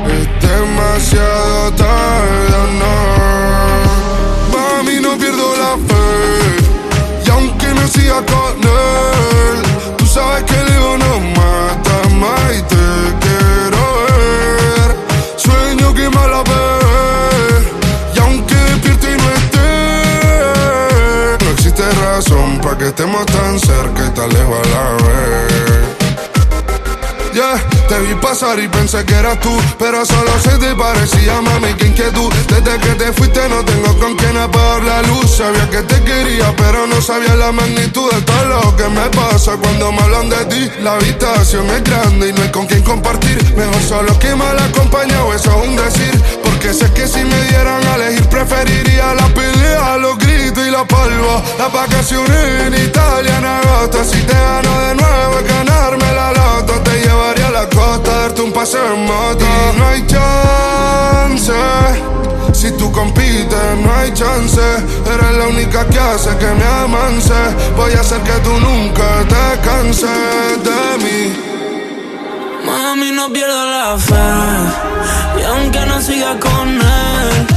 Es 0.07 0.29
demasiado 0.49 1.73
tarde, 1.73 2.55
¿o 2.63 2.67
no. 2.81 2.95
Mami, 4.53 4.97
no 5.01 5.19
pierdo 5.19 5.57
la 5.57 5.77
fe. 5.89 6.07
Y 7.27 7.31
aunque 7.31 7.67
no 7.69 7.89
siga 7.89 8.23
con 8.27 8.63
él, 8.63 9.63
tú 9.97 10.07
sabes 10.07 10.45
que 10.45 10.55
el 10.55 10.69
ego 10.69 10.99
no 10.99 11.21
mata 11.21 12.09
más. 12.21 12.45
Que 15.95 16.11
mala 16.11 16.43
vez. 16.43 17.65
Y 18.15 18.19
aunque 18.19 18.55
despierte 18.55 19.13
y 19.13 19.17
no 19.17 19.33
esté, 19.33 21.45
no 21.45 21.51
existe 21.53 21.89
razón 21.93 22.61
para 22.61 22.79
que 22.79 22.89
estemos 22.89 23.25
tan 23.27 23.61
cerca 23.61 24.07
y 24.07 24.11
tan 24.11 24.29
lejos 24.31 24.59
a 24.59 24.63
la 24.71 24.91
vez. 25.05 25.65
Yeah, 27.35 27.59
te 27.89 27.99
vi 27.99 28.15
pasar 28.15 28.61
y 28.61 28.69
pensé 28.69 29.05
que 29.05 29.13
eras 29.13 29.41
tú, 29.41 29.51
pero 29.77 30.07
solo 30.07 30.31
se 30.41 30.57
te 30.57 30.73
parecía, 30.77 31.41
mami, 31.41 31.75
que 31.75 31.89
inquietud. 31.89 32.33
Desde 32.47 32.79
que 32.79 32.95
te 32.95 33.13
fuiste 33.13 33.49
no 33.49 33.65
tengo 33.65 33.99
con 33.99 34.15
quién 34.15 34.37
apagar 34.37 34.85
la 34.85 35.03
luz. 35.03 35.33
Sabía 35.37 35.69
que 35.69 35.83
te 35.83 36.01
quería, 36.05 36.55
pero 36.57 36.87
no 36.87 37.03
sabía 37.03 37.35
la 37.35 37.51
magnitud 37.51 38.09
de 38.13 38.23
todo 38.23 38.45
lo 38.45 38.77
que 38.77 38.89
me 38.89 39.11
pasa 39.11 39.57
cuando 39.61 39.91
me 39.91 40.01
hablan 40.03 40.29
de 40.29 40.45
ti. 40.45 40.71
La 40.81 40.95
habitación 40.95 41.69
es 41.71 41.83
grande 41.83 42.29
y 42.29 42.33
no 42.35 42.43
hay 42.43 42.53
con 42.53 42.67
quién 42.67 42.85
compartir. 42.85 43.43
Mejor 43.57 43.83
solo 43.83 44.17
que 44.21 44.33
mal 44.37 44.57
acompañado, 44.57 45.35
eso 45.35 45.54
Las 51.65 51.73
vacaciones 51.73 52.67
en 52.67 52.75
Italia 52.75 53.39
en 53.39 53.45
agosto. 53.47 54.05
Si 54.05 54.21
te 54.21 54.35
gano 54.35 54.81
de 54.81 54.95
nuevo, 54.97 55.39
es 55.39 55.49
ganarme 55.49 56.13
la 56.13 56.31
loto. 56.33 56.75
Te 56.83 57.01
llevaría 57.01 57.47
a 57.49 57.51
la 57.53 57.69
costa, 57.71 58.11
darte 58.11 58.43
un 58.43 58.53
paseo 58.53 58.93
en 58.93 59.07
moto. 59.07 59.47
No 59.79 59.87
hay 59.89 60.07
chance. 60.07 61.55
Si 62.53 62.71
tú 62.73 62.93
compites, 62.93 63.79
no 63.83 63.95
hay 63.95 64.13
chance. 64.13 64.61
Eres 64.61 65.39
la 65.39 65.47
única 65.49 65.87
que 65.87 65.99
hace 65.99 66.37
que 66.37 66.49
me 66.49 66.65
amance. 66.65 67.33
Voy 67.75 67.95
a 67.95 68.01
hacer 68.01 68.21
que 68.21 68.39
tú 68.41 68.53
nunca 68.61 69.25
te 69.27 69.67
canses 69.67 70.63
de 70.69 70.99
mí. 71.03 71.33
Mami, 72.67 73.11
no 73.13 73.33
pierdo 73.33 73.65
la 73.65 73.97
fe. 73.97 75.41
Y 75.41 75.43
aunque 75.45 75.81
no 75.87 75.99
siga 76.03 76.39
con 76.39 76.69
él, 76.69 77.54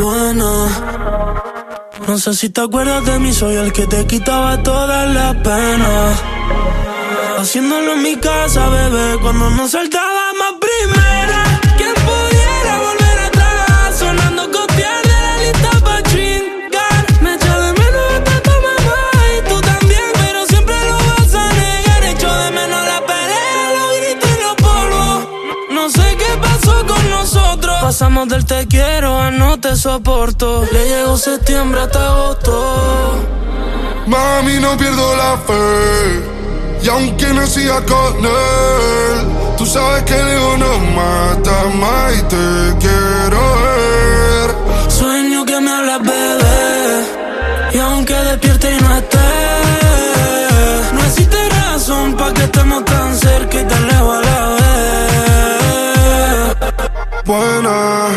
Bueno. 0.00 0.68
No 2.08 2.18
sé 2.18 2.34
si 2.34 2.48
te 2.48 2.60
acuerdas 2.60 3.04
de 3.04 3.18
mí, 3.20 3.32
soy 3.32 3.54
el 3.56 3.72
que 3.72 3.86
te 3.86 4.06
quitaba 4.06 4.60
todas 4.62 5.08
las 5.14 5.34
penas. 5.36 6.22
Haciéndolo 7.38 7.92
en 7.92 8.02
mi 8.02 8.16
casa, 8.16 8.68
bebé, 8.68 9.18
cuando 9.20 9.50
nos 9.50 9.70
saltábamos 9.70 10.17
Pasamos 27.98 28.28
del 28.28 28.44
te 28.44 28.68
quiero 28.68 29.18
a 29.20 29.32
no 29.32 29.58
te 29.58 29.74
soporto. 29.74 30.64
Le 30.70 30.84
llegó 30.84 31.18
septiembre 31.18 31.80
hasta 31.80 32.06
agosto. 32.06 33.24
Mami, 34.06 34.60
no 34.60 34.76
pierdo 34.76 35.16
la 35.16 35.36
fe. 35.38 36.84
Y 36.84 36.88
aunque 36.90 37.26
no 37.34 37.44
siga 37.44 37.84
con 37.84 38.24
él, 38.24 39.56
tú 39.56 39.66
sabes 39.66 40.04
que 40.04 40.14
el 40.14 40.28
ego 40.28 40.56
no 40.58 40.78
mata 40.94 41.64
más 41.74 42.16
y 42.16 42.22
te 42.22 42.86
quiero 42.86 43.40
ver. 43.64 44.90
Sueño 44.92 45.44
que 45.44 45.60
me 45.60 45.68
hablas, 45.68 46.00
bebé. 46.00 47.02
Y 47.72 47.78
aunque 47.78 48.14
despierte 48.14 48.76
y 48.76 48.80
no 48.80 48.96
esté, 48.96 49.18
no 50.92 51.04
existe 51.04 51.48
razón 51.48 52.16
para 52.16 52.32
que 52.32 52.44
estemos 52.44 52.84
tan 52.84 53.16
cerca 53.18 53.60
y 53.60 53.64
tan 53.64 53.88
lejos 53.88 54.27
Buena, 57.28 58.08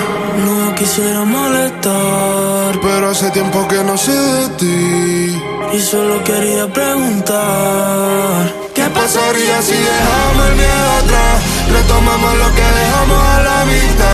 No 0.46 0.74
quisiera 0.74 1.26
molestar 1.26 2.80
pero 2.82 3.10
hace 3.10 3.30
tiempo 3.32 3.68
que 3.68 3.84
no 3.84 3.98
sé 3.98 4.14
de 4.14 4.48
ti. 4.60 5.42
y 5.74 5.80
solo 5.82 6.24
quería 6.24 6.72
preguntar. 6.72 8.54
¿Qué 8.74 8.86
pasaría 8.86 9.62
si 9.62 9.74
dejamos 9.74 10.46
el 10.50 10.56
miedo 10.56 10.92
atrás? 11.04 11.44
Retomamos 11.74 12.38
lo 12.38 12.56
que 12.56 12.68
dejamos 12.80 13.22
a 13.36 13.44
la 13.44 13.66
mitad. 13.66 14.14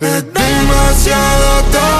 Es 0.00 0.24
demasiado 0.32 1.62
tarde. 1.70 1.99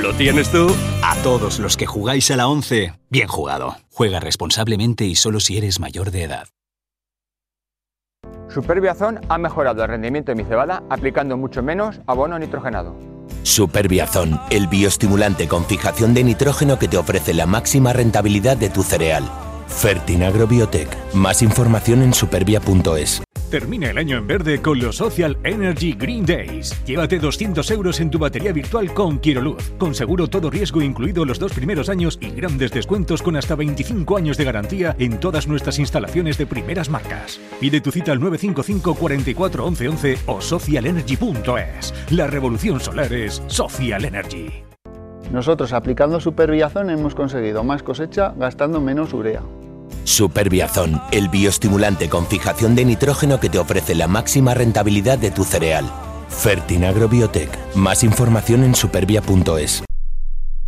¿Lo 0.00 0.12
tienes 0.12 0.50
tú? 0.50 0.74
A 1.02 1.14
todos 1.22 1.60
los 1.60 1.76
que 1.76 1.86
jugáis 1.86 2.30
a 2.30 2.36
la 2.36 2.48
11, 2.48 2.94
bien 3.10 3.28
jugado. 3.28 3.76
Juega 3.92 4.18
responsablemente 4.18 5.04
y 5.04 5.14
solo 5.14 5.38
si 5.38 5.56
eres 5.56 5.78
mayor 5.78 6.10
de 6.10 6.24
edad. 6.24 6.48
Superbiazón 8.48 9.20
ha 9.28 9.38
mejorado 9.38 9.82
el 9.82 9.88
rendimiento 9.88 10.32
de 10.32 10.36
mi 10.36 10.48
cebada 10.48 10.82
aplicando 10.90 11.36
mucho 11.36 11.62
menos 11.62 12.00
abono 12.06 12.38
nitrogenado. 12.38 12.96
Superbiazón, 13.42 14.40
el 14.50 14.66
bioestimulante 14.66 15.48
con 15.48 15.64
fijación 15.64 16.12
de 16.12 16.24
nitrógeno 16.24 16.78
que 16.78 16.88
te 16.88 16.96
ofrece 16.96 17.32
la 17.32 17.46
máxima 17.46 17.92
rentabilidad 17.92 18.56
de 18.56 18.70
tu 18.70 18.82
cereal. 18.82 19.24
Fertinagro 19.76 20.46
Biotech. 20.46 20.88
Más 21.14 21.42
información 21.42 22.02
en 22.02 22.14
supervia.es. 22.14 23.22
Termina 23.50 23.90
el 23.90 23.98
año 23.98 24.16
en 24.16 24.26
verde 24.26 24.60
con 24.60 24.80
los 24.80 24.96
Social 24.96 25.38
Energy 25.44 25.92
Green 25.92 26.26
Days. 26.26 26.74
Llévate 26.84 27.20
200 27.20 27.70
euros 27.70 28.00
en 28.00 28.10
tu 28.10 28.18
batería 28.18 28.52
virtual 28.52 28.92
con 28.92 29.20
Quiroluz, 29.20 29.74
con 29.78 29.94
seguro 29.94 30.26
todo 30.26 30.50
riesgo 30.50 30.82
incluido 30.82 31.24
los 31.24 31.38
dos 31.38 31.52
primeros 31.52 31.88
años 31.88 32.18
y 32.20 32.30
grandes 32.30 32.72
descuentos 32.72 33.22
con 33.22 33.36
hasta 33.36 33.54
25 33.54 34.16
años 34.16 34.36
de 34.38 34.44
garantía 34.44 34.96
en 34.98 35.20
todas 35.20 35.46
nuestras 35.46 35.78
instalaciones 35.78 36.36
de 36.36 36.46
primeras 36.46 36.88
marcas. 36.88 37.38
Pide 37.60 37.80
tu 37.80 37.92
cita 37.92 38.10
al 38.10 38.18
955 38.18 38.94
44 38.96 39.66
11 39.66 39.88
11 39.88 40.18
o 40.26 40.40
socialenergy.es. 40.40 41.94
La 42.10 42.26
revolución 42.26 42.80
solar 42.80 43.12
es 43.12 43.40
Social 43.46 44.04
Energy. 44.04 44.64
Nosotros 45.30 45.72
aplicando 45.72 46.20
Superbiazón 46.20 46.90
hemos 46.90 47.14
conseguido 47.14 47.62
más 47.62 47.84
cosecha 47.84 48.34
gastando 48.36 48.80
menos 48.80 49.12
urea. 49.12 49.42
Superbiazón, 50.04 51.00
el 51.12 51.28
bioestimulante 51.28 52.08
con 52.08 52.26
fijación 52.26 52.74
de 52.74 52.84
nitrógeno 52.84 53.40
que 53.40 53.48
te 53.48 53.58
ofrece 53.58 53.94
la 53.94 54.08
máxima 54.08 54.54
rentabilidad 54.54 55.18
de 55.18 55.30
tu 55.30 55.44
cereal. 55.44 55.90
Fertinagro 56.28 57.08
Biotech. 57.08 57.50
Más 57.74 58.02
información 58.04 58.64
en 58.64 58.74
supervia.es. 58.74 59.84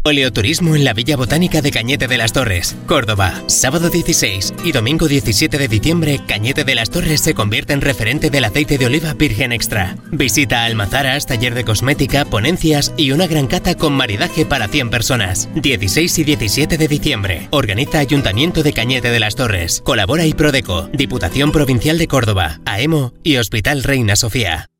Oleoturismo 0.07 0.77
en 0.77 0.85
la 0.85 0.92
Villa 0.92 1.16
Botánica 1.16 1.62
de 1.62 1.73
Cañete 1.73 2.07
de 2.07 2.16
las 2.16 2.33
Torres, 2.33 2.77
Córdoba. 2.87 3.42
Sábado 3.49 3.90
16 3.90 4.55
y 4.62 4.71
domingo 4.71 5.09
17 5.09 5.59
de 5.59 5.66
diciembre, 5.66 6.21
Cañete 6.29 6.62
de 6.62 6.77
las 6.77 6.90
Torres 6.90 7.21
se 7.21 7.35
convierte 7.35 7.73
en 7.73 7.81
referente 7.81 8.31
del 8.31 8.45
aceite 8.45 8.79
de 8.79 8.87
oliva 8.87 9.14
virgen 9.14 9.51
extra. 9.51 9.97
Visita 10.12 10.62
Almazaras, 10.62 11.27
taller 11.27 11.57
de 11.57 11.64
cosmética, 11.64 12.25
ponencias 12.25 12.95
y 12.97 13.11
una 13.11 13.27
gran 13.27 13.49
cata 13.49 13.75
con 13.75 13.95
maridaje 13.95 14.47
para 14.47 14.69
100 14.69 14.90
personas. 14.90 15.49
16 15.57 16.21
y 16.21 16.23
17 16.23 16.79
de 16.79 16.87
diciembre. 16.87 17.49
Organiza 17.51 17.99
Ayuntamiento 17.99 18.62
de 18.62 18.73
Cañete 18.73 19.11
de 19.11 19.19
las 19.19 19.35
Torres. 19.35 19.83
Colabora 19.85 20.25
y 20.25 20.35
Prodeco, 20.35 20.88
Diputación 20.92 21.51
Provincial 21.51 21.99
de 21.99 22.07
Córdoba, 22.07 22.61
AEMO 22.64 23.12
y 23.25 23.38
Hospital 23.38 23.83
Reina 23.83 24.14
Sofía. 24.14 24.71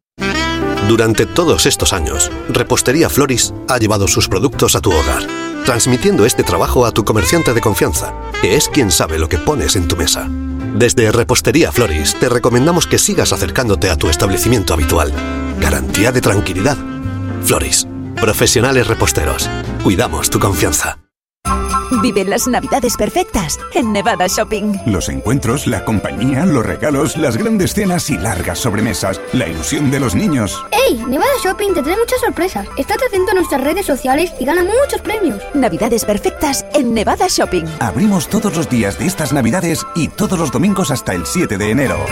Durante 0.89 1.27
todos 1.27 1.67
estos 1.67 1.93
años, 1.93 2.31
Repostería 2.49 3.09
Floris 3.09 3.53
ha 3.69 3.79
llevado 3.79 4.07
sus 4.07 4.29
productos 4.29 4.77
a 4.77 4.81
tu 4.81 4.93
hogar, 4.93 5.27
transmitiendo 5.65 6.25
este 6.25 6.45
trabajo 6.45 6.87
a 6.87 6.93
tu 6.93 7.05
comerciante 7.05 7.53
de 7.53 7.61
confianza, 7.61 8.15
que 8.41 8.55
es 8.55 8.69
quien 8.69 8.93
sabe 8.93 9.19
lo 9.19 9.29
que 9.29 9.39
pones 9.39 9.75
en 9.75 9.89
tu 9.89 9.97
mesa. 9.97 10.29
Desde 10.77 11.11
Repostería 11.11 11.73
Floris 11.73 12.15
te 12.21 12.29
recomendamos 12.29 12.87
que 12.87 12.99
sigas 12.99 13.33
acercándote 13.33 13.91
a 13.91 13.97
tu 13.97 14.09
establecimiento 14.09 14.75
habitual. 14.75 15.13
Garantía 15.59 16.13
de 16.13 16.21
tranquilidad. 16.21 16.77
Floris, 17.43 17.89
profesionales 18.15 18.87
reposteros. 18.87 19.51
Cuidamos 19.83 20.31
tu 20.31 20.39
confianza. 20.39 20.99
Vive 22.07 22.25
las 22.25 22.47
navidades 22.47 22.97
perfectas 22.97 23.59
en 23.75 23.93
Nevada 23.93 24.29
Shopping. 24.29 24.75
Los 24.87 25.09
encuentros, 25.09 25.67
la 25.67 25.85
compañía, 25.85 26.47
los 26.47 26.65
regalos, 26.65 27.17
las 27.17 27.37
grandes 27.37 27.75
cenas 27.75 28.09
y 28.11 28.17
largas 28.17 28.61
sobremesas, 28.61 29.21
la 29.33 29.49
ilusión 29.49 29.91
de 29.91 29.99
los 29.99 30.15
niños. 30.15 30.57
¡Ey! 30.71 31.05
Nevada 31.09 31.33
Shopping 31.43 31.75
te 31.75 31.83
trae 31.83 31.97
muchas 31.97 32.21
sorpresas. 32.21 32.69
Estate 32.77 33.07
atento 33.09 33.33
a 33.33 33.35
nuestras 33.35 33.61
redes 33.61 33.87
sociales 33.87 34.33
y 34.39 34.45
gana 34.45 34.63
muchos 34.63 35.01
premios. 35.01 35.43
Navidades 35.53 36.05
perfectas 36.05 36.65
en 36.75 36.95
Nevada 36.95 37.27
Shopping. 37.29 37.65
Abrimos 37.81 38.29
todos 38.29 38.55
los 38.57 38.69
días 38.69 39.01
de 39.01 39.07
estas 39.07 39.33
navidades 39.33 39.85
y 39.97 40.07
todos 40.07 40.39
los 40.39 40.53
domingos 40.53 40.93
hasta 40.93 41.13
el 41.13 41.27
7 41.27 41.59
de 41.59 41.71
enero. 41.73 42.07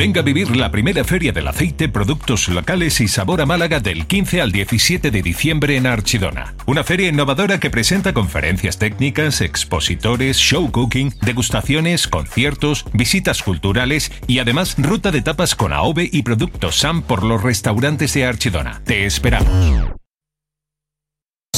Venga 0.00 0.22
a 0.22 0.24
vivir 0.24 0.56
la 0.56 0.70
primera 0.70 1.04
feria 1.04 1.30
del 1.30 1.46
aceite, 1.46 1.90
productos 1.90 2.48
locales 2.48 3.02
y 3.02 3.06
sabor 3.06 3.42
a 3.42 3.44
Málaga 3.44 3.80
del 3.80 4.06
15 4.06 4.40
al 4.40 4.50
17 4.50 5.10
de 5.10 5.20
diciembre 5.20 5.76
en 5.76 5.86
Archidona. 5.86 6.54
Una 6.64 6.84
feria 6.84 7.10
innovadora 7.10 7.60
que 7.60 7.68
presenta 7.68 8.14
conferencias 8.14 8.78
técnicas, 8.78 9.42
expositores, 9.42 10.38
show 10.38 10.72
cooking, 10.72 11.12
degustaciones, 11.20 12.08
conciertos, 12.08 12.86
visitas 12.94 13.42
culturales 13.42 14.10
y 14.26 14.38
además 14.38 14.74
ruta 14.78 15.10
de 15.10 15.20
tapas 15.20 15.54
con 15.54 15.74
AOVE 15.74 16.08
y 16.10 16.22
productos 16.22 16.76
SAM 16.76 17.02
por 17.02 17.22
los 17.22 17.42
restaurantes 17.42 18.14
de 18.14 18.24
Archidona. 18.24 18.80
Te 18.86 19.04
esperamos. 19.04 19.50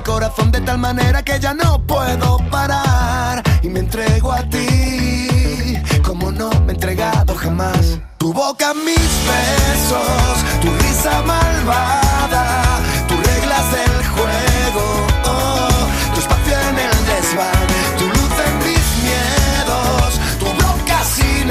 El 0.00 0.06
corazón 0.06 0.50
de 0.50 0.62
tal 0.62 0.78
manera 0.78 1.22
que 1.22 1.38
ya 1.38 1.52
no 1.52 1.78
puedo 1.86 2.38
parar 2.50 3.42
y 3.62 3.68
me 3.68 3.80
entrego 3.80 4.32
a 4.32 4.42
ti 4.44 5.76
como 6.02 6.32
no 6.32 6.48
me 6.64 6.72
he 6.72 6.74
entregado 6.74 7.34
jamás. 7.34 7.98
Tu 8.16 8.32
boca, 8.32 8.72
mis 8.72 9.12
besos, 9.28 10.36
tu 10.62 10.68
risa 10.78 11.20
malvada, 11.26 12.80
tus 13.08 13.18
reglas 13.18 13.72
del 13.72 14.06
juego, 14.14 14.84
oh, 15.26 15.68
tu 16.14 16.20
espacio 16.20 16.54
en 16.70 16.78
el 16.78 16.98
desván, 17.10 17.66
tu 17.98 18.06
luz 18.06 18.34
en 18.46 18.58
mis 18.66 18.86
miedos, 19.04 20.20
tu 20.38 20.46
boca 20.46 21.04
sin 21.04 21.50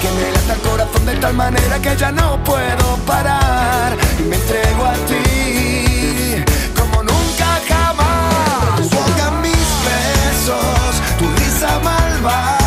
que 0.00 0.10
me 0.12 0.32
lata 0.32 0.54
el 0.54 0.60
corazón 0.60 1.04
de 1.04 1.16
tal 1.16 1.34
manera 1.34 1.78
que 1.78 1.94
ya 1.94 2.10
no 2.10 2.42
puedo 2.42 2.96
parar 3.06 3.94
y 4.18 4.22
me 4.22 4.36
entrego 4.36 4.84
a 4.86 4.94
ti 5.08 6.42
como 6.74 7.02
nunca 7.02 7.60
jamás. 7.68 8.88
Boca, 8.88 9.30
mis 9.42 9.68
besos, 9.86 10.92
tu 11.18 11.26
risa 11.36 11.78
malvada, 11.84 12.59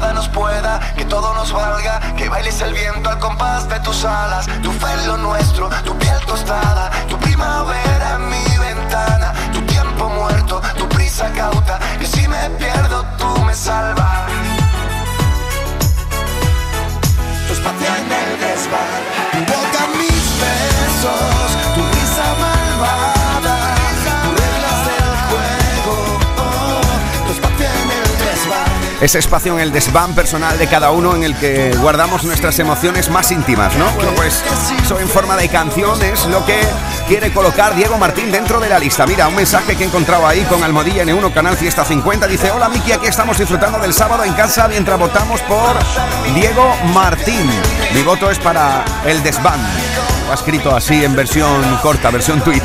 nos 0.00 0.28
pueda, 0.28 0.78
que 0.96 1.04
todo 1.04 1.34
nos 1.34 1.52
valga, 1.52 2.00
que 2.16 2.28
bailes 2.28 2.60
el 2.60 2.72
viento 2.72 3.10
al 3.10 3.18
compás 3.18 3.68
de 3.68 3.80
tus 3.80 4.04
alas, 4.04 4.46
tu 4.62 4.70
fe 4.70 4.92
en 4.92 5.08
lo 5.08 5.16
nuestro, 5.16 5.68
tu 5.84 5.96
piel 5.98 6.20
tostada, 6.24 6.90
tu 7.08 7.18
primavera 7.18 8.18
mi 8.18 8.58
ventana, 8.58 9.32
tu 9.52 9.60
tiempo 9.62 10.08
muerto, 10.08 10.60
tu 10.76 10.88
prisa 10.88 11.30
cauta, 11.32 11.78
que 11.98 12.06
si 12.06 12.28
me 12.28 12.50
pierdo 12.50 13.04
tú 13.18 13.44
me 13.44 13.54
salvas. 13.54 14.57
Ese 29.00 29.20
espacio 29.20 29.54
en 29.54 29.60
el 29.60 29.70
desván 29.70 30.12
personal 30.14 30.58
de 30.58 30.66
cada 30.66 30.90
uno 30.90 31.14
en 31.14 31.22
el 31.22 31.36
que 31.36 31.72
guardamos 31.80 32.24
nuestras 32.24 32.58
emociones 32.58 33.10
más 33.10 33.30
íntimas, 33.30 33.76
¿no? 33.76 33.88
Bueno, 33.92 34.10
Pues 34.16 34.42
eso 34.82 34.98
en 34.98 35.08
forma 35.08 35.36
de 35.36 35.48
canción 35.48 36.02
es 36.02 36.26
lo 36.26 36.44
que 36.44 36.58
quiere 37.06 37.32
colocar 37.32 37.76
Diego 37.76 37.96
Martín 37.96 38.32
dentro 38.32 38.58
de 38.58 38.68
la 38.68 38.80
lista. 38.80 39.06
Mira, 39.06 39.28
un 39.28 39.36
mensaje 39.36 39.76
que 39.76 39.84
he 39.84 39.86
encontrado 39.86 40.26
ahí 40.26 40.42
con 40.46 40.64
Almodilla 40.64 41.04
N1 41.04 41.32
Canal 41.32 41.56
Fiesta 41.56 41.84
50. 41.84 42.26
Dice, 42.26 42.50
hola 42.50 42.68
Miki, 42.68 42.90
aquí 42.90 43.06
estamos 43.06 43.38
disfrutando 43.38 43.78
del 43.78 43.94
sábado 43.94 44.24
en 44.24 44.32
casa 44.32 44.66
mientras 44.66 44.98
votamos 44.98 45.40
por 45.42 45.76
Diego 46.34 46.74
Martín. 46.92 47.48
Mi 47.94 48.02
voto 48.02 48.28
es 48.32 48.40
para 48.40 48.84
el 49.06 49.22
desván. 49.22 49.60
Lo 50.26 50.32
ha 50.32 50.34
escrito 50.34 50.74
así 50.74 51.04
en 51.04 51.14
versión 51.14 51.62
corta, 51.82 52.10
versión 52.10 52.40
tweet. 52.40 52.62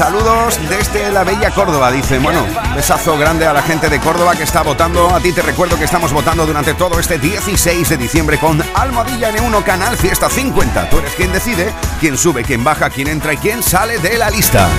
Saludos 0.00 0.58
desde 0.70 1.12
la 1.12 1.24
bella 1.24 1.50
Córdoba, 1.50 1.92
dice. 1.92 2.18
Bueno, 2.18 2.46
besazo 2.74 3.18
grande 3.18 3.44
a 3.46 3.52
la 3.52 3.60
gente 3.60 3.90
de 3.90 4.00
Córdoba 4.00 4.34
que 4.34 4.44
está 4.44 4.62
votando. 4.62 5.14
A 5.14 5.20
ti 5.20 5.30
te 5.30 5.42
recuerdo 5.42 5.76
que 5.78 5.84
estamos 5.84 6.10
votando 6.10 6.46
durante 6.46 6.72
todo 6.72 6.98
este 6.98 7.18
16 7.18 7.86
de 7.86 7.98
diciembre 7.98 8.38
con 8.38 8.62
Almohadilla 8.74 9.30
N1 9.30 9.62
Canal 9.62 9.98
Fiesta 9.98 10.30
50. 10.30 10.88
Tú 10.88 11.00
eres 11.00 11.14
quien 11.16 11.30
decide 11.34 11.74
quién 12.00 12.16
sube, 12.16 12.44
quién 12.44 12.64
baja, 12.64 12.88
quién 12.88 13.08
entra 13.08 13.34
y 13.34 13.36
quién 13.36 13.62
sale 13.62 13.98
de 13.98 14.16
la 14.16 14.30
lista. 14.30 14.70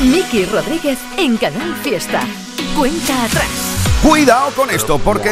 Miki 0.00 0.46
Rodríguez 0.46 0.98
en 1.18 1.36
Canal 1.36 1.76
Fiesta. 1.82 2.22
Cuenta 2.74 3.24
atrás. 3.24 3.71
Cuidado 4.02 4.50
con 4.56 4.70
esto, 4.70 4.98
porque 4.98 5.30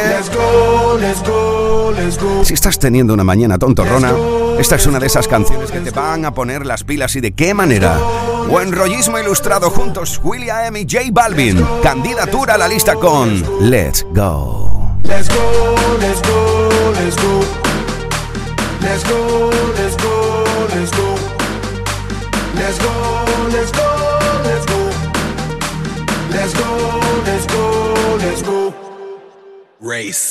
si 2.44 2.54
estás 2.54 2.78
teniendo 2.78 3.12
una 3.12 3.24
mañana 3.24 3.58
tontorrona, 3.58 4.12
esta 4.58 4.76
es 4.76 4.86
una 4.86 5.00
de 5.00 5.06
esas 5.06 5.26
canciones 5.26 5.72
que 5.72 5.80
te 5.80 5.90
van 5.90 6.24
a 6.24 6.32
poner 6.32 6.64
las 6.64 6.84
pilas 6.84 7.16
y 7.16 7.20
de 7.20 7.32
qué 7.32 7.52
manera. 7.52 7.98
Buen 8.48 8.72
rollismo 8.72 9.18
ilustrado 9.18 9.70
juntos, 9.70 10.20
William 10.22 10.76
y 10.76 10.86
J 10.88 11.06
Balvin. 11.10 11.64
Candidatura 11.82 12.54
a 12.54 12.58
la 12.58 12.68
lista 12.68 12.94
con 12.94 13.42
Let's 13.68 14.06
Go. 14.12 14.70
Let's 15.02 15.28
go, 15.28 15.36
let's 16.00 16.22
go, 16.22 16.92
let's 16.94 17.16
go. 17.16 17.40
Let's 18.80 19.04
go, 19.04 19.50
let's 19.76 19.96
go, 19.96 20.44
let's 20.74 20.90
go. 20.96 21.14
Let's 22.54 22.78
go, 22.78 22.92
let's 23.50 23.72
go, 23.72 23.86
let's 24.44 24.66
go. 24.66 24.90
Let's 26.30 26.54
go, 26.54 27.00
let's 27.26 27.46
go, 27.46 28.16
let's 28.18 28.42
go. 28.42 28.59
Race. 29.82 30.28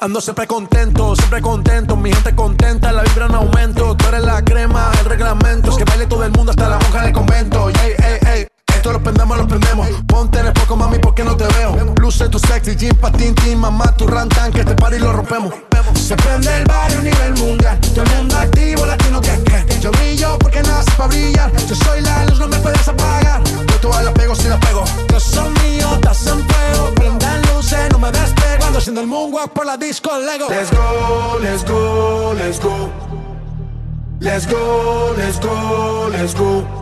Ando 0.00 0.20
siempre 0.20 0.48
contento, 0.48 1.14
siempre 1.14 1.40
contento, 1.40 1.96
mi 1.96 2.12
gente 2.12 2.34
contenta, 2.34 2.90
la 2.90 3.04
vibra 3.04 3.26
en 3.26 3.34
aumento. 3.36 3.96
Tú 3.96 4.08
eres 4.08 4.24
la 4.24 4.42
crema, 4.42 4.90
el 4.98 5.04
reglamento, 5.04 5.70
es 5.70 5.76
que 5.76 5.84
baile 5.84 6.06
todo 6.06 6.24
el 6.24 6.32
mundo 6.32 6.50
hasta 6.50 6.68
la 6.68 6.80
monja 6.80 7.02
del 7.02 7.12
convento. 7.12 7.68
Ey, 7.68 7.94
ey, 7.98 8.18
ey, 8.26 8.46
esto 8.82 8.92
lo 8.92 9.00
prendemos, 9.00 9.38
lo 9.38 9.46
prendemos. 9.46 9.88
Ponte 10.08 10.40
en 10.40 10.46
el 10.46 10.52
poco, 10.52 10.74
mami, 10.74 10.98
porque 10.98 11.22
no 11.22 11.36
te 11.36 11.44
veo. 11.56 11.76
Luce 12.00 12.28
tu 12.28 12.40
sexy, 12.40 12.74
jean, 12.74 12.96
patín, 12.96 13.32
tin, 13.36 13.56
mamá, 13.56 13.84
tu 13.96 14.08
rantan, 14.08 14.50
que 14.50 14.60
este 14.60 14.74
party 14.74 14.98
lo 14.98 15.12
rompemos. 15.12 15.54
Se 15.94 16.16
prende 16.16 16.52
el 16.56 16.64
barrio 16.64 16.98
a 16.98 17.02
nivel 17.02 17.34
mundial, 17.34 17.78
todo 17.94 18.02
el 18.02 18.10
mundo 18.16 18.36
activo, 18.36 18.84
latino 18.84 19.20
que 19.20 19.40
que. 19.44 19.80
Yo 19.80 19.92
brillo 19.92 20.36
porque 20.40 20.62
nace 20.62 20.90
para 20.96 21.08
brillar, 21.10 21.52
yo 21.68 21.76
soy 21.76 22.00
la 22.00 22.24
luz, 22.24 22.40
no 22.40 22.48
me 22.48 22.56
puedes 22.58 22.88
apagar. 22.88 23.40
Yo 23.44 23.78
todas 23.80 24.04
las 24.04 24.14
pego 24.14 24.34
si 24.34 24.48
las 24.48 24.58
pego. 24.58 24.82
Yo 25.12 25.20
son 25.20 25.52
míos, 25.62 25.92
estás 25.94 26.26
en 26.26 26.44
fuego, 26.44 26.92
prendan 26.96 27.40
luces, 27.54 27.88
no 27.92 28.00
me 28.00 28.10
despego. 28.10 28.64
Ando 28.64 28.78
haciendo 28.80 29.00
el 29.00 29.06
moonwalk 29.06 29.52
por 29.52 29.64
la 29.64 29.76
disco 29.76 30.10
Lego. 30.18 30.48
Let's 30.48 30.72
go, 30.72 31.38
let's 31.40 31.64
go, 31.64 32.34
let's 32.36 32.58
go. 32.60 32.90
Let's 34.18 34.46
go, 34.46 35.14
let's 35.16 35.38
go, 35.38 36.08
let's 36.10 36.34
go. 36.34 36.81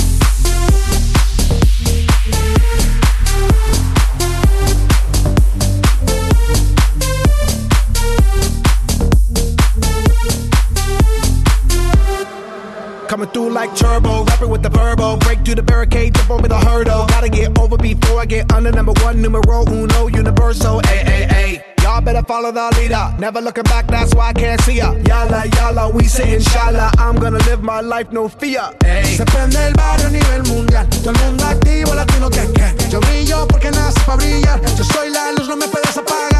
Coming 13.11 13.27
through 13.31 13.49
like 13.49 13.75
turbo, 13.75 14.23
rapping 14.23 14.47
with 14.47 14.63
the 14.63 14.69
verbo. 14.69 15.17
Break 15.17 15.43
through 15.43 15.55
the 15.55 15.63
barricade, 15.63 16.15
jump 16.15 16.29
over 16.29 16.47
the 16.47 16.57
hurdle. 16.57 17.05
Gotta 17.07 17.27
get 17.27 17.59
over 17.59 17.75
before 17.75 18.21
I 18.21 18.25
get 18.25 18.49
under 18.53 18.71
number 18.71 18.93
one, 19.03 19.21
numero 19.21 19.65
uno, 19.67 20.07
universal. 20.07 20.79
Ay, 20.85 21.03
ay, 21.05 21.27
ay. 21.29 21.63
Y'all 21.83 21.99
better 21.99 22.23
follow 22.23 22.53
the 22.53 22.73
leader. 22.79 23.13
Never 23.19 23.41
looking 23.41 23.65
back, 23.65 23.87
that's 23.87 24.15
why 24.15 24.29
I 24.29 24.33
can't 24.33 24.61
see 24.61 24.77
ya. 24.77 24.93
Yala, 24.93 25.43
yala, 25.43 25.93
we 25.93 26.05
say 26.05 26.35
inshallah. 26.35 26.89
I'm 26.99 27.17
gonna 27.19 27.39
live 27.49 27.61
my 27.61 27.81
life, 27.81 28.13
no 28.13 28.29
fear. 28.29 28.63
Se 29.03 29.25
prende 29.25 29.57
el 29.57 29.73
barrio 29.73 30.07
a 30.07 30.11
nivel 30.11 30.43
mundial. 30.47 30.87
Todo 30.87 31.09
el 31.09 31.17
mundo 31.19 31.45
activo, 31.47 31.93
latino 31.93 32.29
que 32.29 32.47
que. 32.53 32.89
Yo 32.89 33.01
brillo 33.01 33.45
porque 33.45 33.71
para 34.05 34.15
brillar. 34.15 34.61
Yo 34.77 34.85
soy 34.85 35.09
la 35.09 35.33
luz, 35.33 35.49
no 35.49 35.57
me 35.57 35.67
puedes 35.67 35.97
apagar. 35.97 36.30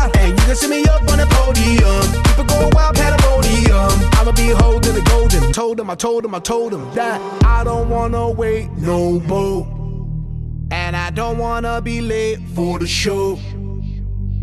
Can 0.51 0.57
see 0.57 0.67
me 0.67 0.83
up 0.83 1.01
on 1.09 1.17
the 1.17 1.25
podium. 1.27 2.23
People 2.35 2.43
go 2.43 2.69
wild, 2.73 2.97
pandemonium. 2.97 3.89
I'ma 4.19 4.33
be 4.33 4.49
holding 4.49 4.95
the 4.95 5.01
golden. 5.03 5.53
Told 5.53 5.79
him, 5.79 5.89
I 5.89 5.95
told 5.95 6.25
him, 6.25 6.35
I 6.35 6.39
told 6.39 6.73
him 6.73 6.93
that 6.93 7.21
I 7.45 7.63
don't 7.63 7.87
wanna 7.87 8.29
wait 8.29 8.69
no 8.71 9.21
more. 9.21 9.65
And 10.69 10.97
I 10.97 11.09
don't 11.11 11.37
wanna 11.37 11.81
be 11.81 12.01
late 12.01 12.39
for 12.53 12.79
the 12.79 12.85
show. 12.85 13.39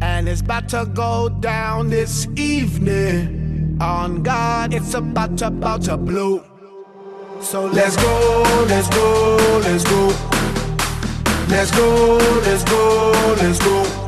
And 0.01 0.27
it's 0.31 0.41
about 0.41 0.71
to 0.71 0.91
go 0.95 1.29
down 1.29 1.91
this 1.91 2.27
evening. 2.37 3.77
On 3.79 4.23
God, 4.23 4.73
it's 4.73 4.95
about 4.95 5.37
to, 5.39 5.49
about 5.49 5.83
to 5.83 5.99
blow. 5.99 6.43
So 7.43 7.67
let's 7.67 7.97
go, 7.97 8.65
let's 8.67 8.89
go. 8.89 9.37
Let's 9.61 9.85
go, 9.85 10.07
let's 11.49 11.71
go, 11.71 12.17
let's 12.47 12.65
go. 12.65 13.35
Let's 13.37 13.59
go, 13.59 14.08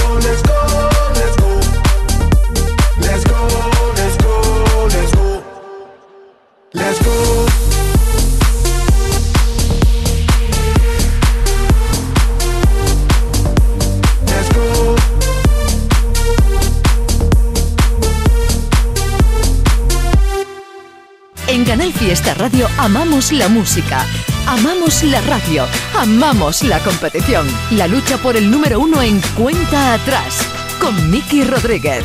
Fiesta 22.11 22.33
Radio 22.33 22.67
amamos 22.77 23.31
la 23.31 23.47
música, 23.47 24.05
amamos 24.45 25.01
la 25.01 25.21
radio, 25.21 25.65
amamos 25.95 26.61
la 26.61 26.77
competición. 26.79 27.47
La 27.71 27.87
lucha 27.87 28.17
por 28.17 28.35
el 28.35 28.51
número 28.51 28.81
uno 28.81 29.01
en 29.01 29.21
cuenta 29.37 29.93
atrás 29.93 30.45
con 30.81 31.09
Miki 31.09 31.45
Rodríguez. 31.45 32.03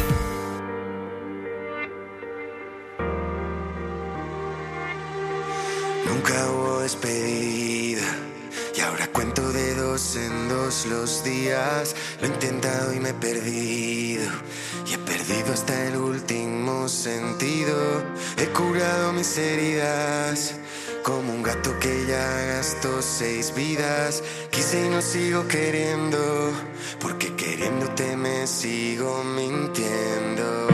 Nunca 6.06 6.50
hubo 6.52 6.82
despedida 6.82 8.06
y 8.76 8.80
ahora 8.82 9.08
cuento 9.08 9.50
de 9.50 9.74
dos 9.74 10.14
en 10.14 10.48
dos 10.48 10.86
los 10.86 11.24
días. 11.24 11.96
Lo 12.20 12.28
he 12.28 12.30
intentado 12.30 12.94
y 12.94 13.00
me 13.00 13.08
he 13.08 13.14
perdido 13.14 14.30
perdido 15.26 15.52
hasta 15.52 15.84
el 15.86 15.96
último 15.96 16.88
sentido. 16.88 17.76
He 18.36 18.46
curado 18.48 19.12
mis 19.12 19.36
heridas 19.36 20.54
como 21.02 21.32
un 21.32 21.42
gato 21.42 21.78
que 21.78 22.06
ya 22.06 22.56
gastó 22.56 23.02
seis 23.02 23.52
vidas. 23.54 24.22
Quise 24.50 24.86
y 24.86 24.88
no 24.88 25.02
sigo 25.02 25.46
queriendo 25.48 26.18
porque 27.00 27.34
queriéndote 27.34 28.16
me 28.16 28.46
sigo 28.46 29.24
mintiendo. 29.24 30.68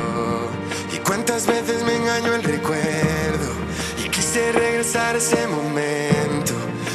Y 0.92 0.98
cuántas 0.98 1.46
veces 1.46 1.82
me 1.84 1.96
engañó 1.96 2.34
el 2.34 2.42
recuerdo 2.42 3.53
y 4.05 4.09
quise 4.09 4.53
regresar 4.53 5.14
a 5.14 5.18
ese 5.18 5.46
momento. 5.46 6.53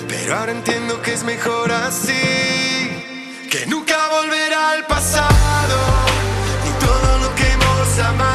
Pero 0.08 0.36
ahora 0.36 0.52
entiendo 0.52 1.02
que 1.02 1.14
es 1.14 1.24
mejor 1.24 1.72
así, 1.72 2.14
que 3.50 3.66
nunca 3.68 3.98
volverá 4.10 4.72
al 4.72 4.86
pasado, 4.86 5.67
summer. 7.98 8.27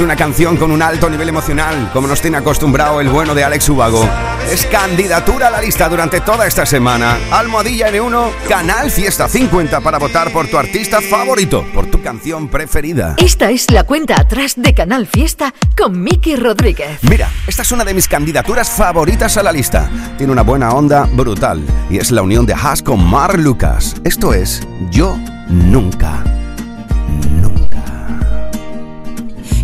Es 0.00 0.04
una 0.04 0.16
canción 0.16 0.56
con 0.56 0.70
un 0.70 0.80
alto 0.80 1.10
nivel 1.10 1.28
emocional, 1.28 1.90
como 1.92 2.08
nos 2.08 2.22
tiene 2.22 2.38
acostumbrado 2.38 3.02
el 3.02 3.10
bueno 3.10 3.34
de 3.34 3.44
Alex 3.44 3.68
Ubago. 3.68 4.08
Es 4.50 4.64
candidatura 4.64 5.48
a 5.48 5.50
la 5.50 5.60
lista 5.60 5.90
durante 5.90 6.22
toda 6.22 6.46
esta 6.46 6.64
semana. 6.64 7.18
Almohadilla 7.30 7.90
N1, 7.90 8.30
Canal 8.48 8.90
Fiesta 8.90 9.28
50 9.28 9.82
para 9.82 9.98
votar 9.98 10.32
por 10.32 10.48
tu 10.48 10.56
artista 10.56 11.02
favorito, 11.02 11.66
por 11.74 11.90
tu 11.90 12.00
canción 12.00 12.48
preferida. 12.48 13.14
Esta 13.18 13.50
es 13.50 13.70
la 13.70 13.84
cuenta 13.84 14.18
atrás 14.18 14.54
de 14.56 14.72
Canal 14.72 15.06
Fiesta 15.06 15.52
con 15.76 16.02
Miki 16.02 16.34
Rodríguez. 16.34 16.98
Mira, 17.02 17.28
esta 17.46 17.60
es 17.60 17.70
una 17.70 17.84
de 17.84 17.92
mis 17.92 18.08
candidaturas 18.08 18.70
favoritas 18.70 19.36
a 19.36 19.42
la 19.42 19.52
lista. 19.52 19.90
Tiene 20.16 20.32
una 20.32 20.40
buena 20.40 20.70
onda 20.72 21.04
brutal 21.12 21.62
y 21.90 21.98
es 21.98 22.10
la 22.10 22.22
unión 22.22 22.46
de 22.46 22.54
Haas 22.54 22.82
con 22.82 23.04
Mar 23.04 23.38
Lucas. 23.38 23.96
Esto 24.02 24.32
es 24.32 24.62
Yo 24.90 25.18
Nunca. 25.50 26.39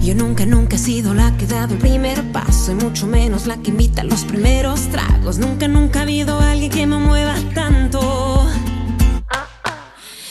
Yo 0.06 0.14
nunca, 0.14 0.46
nunca 0.46 0.76
he 0.76 0.78
sido 0.78 1.14
la 1.14 1.36
que 1.36 1.46
ha 1.46 1.48
dado 1.48 1.74
el 1.74 1.80
primer 1.80 2.22
paso 2.30 2.70
y 2.70 2.76
mucho 2.76 3.08
menos 3.08 3.48
la 3.48 3.56
que 3.56 3.70
invita 3.70 4.04
los 4.04 4.22
primeros 4.22 4.82
tragos. 4.82 5.38
Nunca, 5.38 5.66
nunca 5.66 5.98
ha 5.98 6.02
habido 6.02 6.38
alguien 6.38 6.70
que 6.70 6.86
me 6.86 6.96
mueva 6.98 7.34
tanto. 7.56 8.46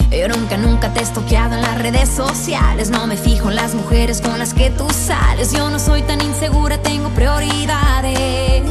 Yo 0.09 0.29
nunca, 0.29 0.55
nunca 0.55 0.93
te 0.93 1.01
he 1.01 1.03
estoqueado 1.03 1.55
en 1.55 1.61
las 1.61 1.77
redes 1.81 2.07
sociales. 2.07 2.89
No 2.89 3.05
me 3.05 3.17
fijo 3.17 3.49
en 3.49 3.57
las 3.57 3.75
mujeres 3.75 4.21
con 4.21 4.39
las 4.39 4.53
que 4.53 4.69
tú 4.69 4.87
sales. 4.91 5.51
Yo 5.51 5.69
no 5.69 5.77
soy 5.77 6.03
tan 6.03 6.21
insegura, 6.21 6.81
tengo 6.81 7.09
prioridades. 7.09 8.63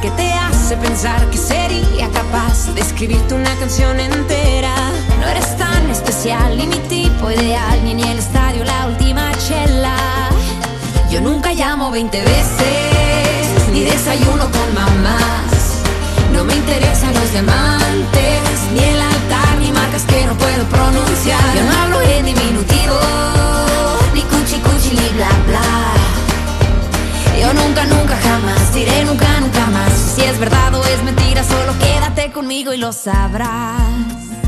¿Qué 0.00 0.10
te 0.12 0.32
hace 0.32 0.78
pensar 0.78 1.28
que 1.28 1.36
sería 1.36 2.08
capaz 2.08 2.74
de 2.74 2.80
escribirte 2.80 3.34
una 3.34 3.54
canción 3.56 4.00
entera? 4.00 4.74
No 5.20 5.28
eres 5.28 5.58
tan 5.58 5.90
especial, 5.90 6.56
ni 6.56 6.68
mi 6.68 6.78
tipo 6.88 7.30
ideal, 7.30 7.84
ni 7.84 7.90
en 7.90 8.00
el 8.00 8.18
estadio 8.18 8.64
la 8.64 8.86
última 8.86 9.13
Yo 11.14 11.20
nunca 11.20 11.52
llamo 11.52 11.92
20 11.92 12.20
veces, 12.20 13.68
ni 13.72 13.84
desayuno 13.84 14.50
con 14.50 14.74
mamás. 14.74 15.82
No 16.32 16.42
me 16.42 16.56
interesan 16.56 17.14
los 17.14 17.30
diamantes, 17.30 18.42
ni 18.72 18.80
el 18.80 19.00
altar, 19.00 19.58
ni 19.60 19.70
marcas 19.70 20.02
que 20.02 20.26
no 20.26 20.34
puedo 20.34 20.64
pronunciar. 20.64 21.54
Yo 21.56 21.62
no 21.62 21.82
hablo 21.82 22.00
en 22.00 22.26
diminutivo, 22.26 22.98
ni 24.12 24.22
cuchi 24.22 24.58
cuchi, 24.58 24.96
ni 24.96 25.08
bla 25.10 25.30
bla. 25.46 25.94
Yo 27.40 27.54
nunca, 27.54 27.84
nunca, 27.84 28.16
jamás 28.16 28.74
diré 28.74 29.04
nunca, 29.04 29.28
nunca 29.38 29.66
más. 29.66 29.92
Si 30.16 30.22
es 30.22 30.36
verdad 30.40 30.74
o 30.74 30.84
es 30.84 31.00
mentira, 31.04 31.44
solo 31.44 31.78
quédate 31.78 32.32
conmigo 32.32 32.72
y 32.72 32.78
lo 32.78 32.92
sabrás. 32.92 34.43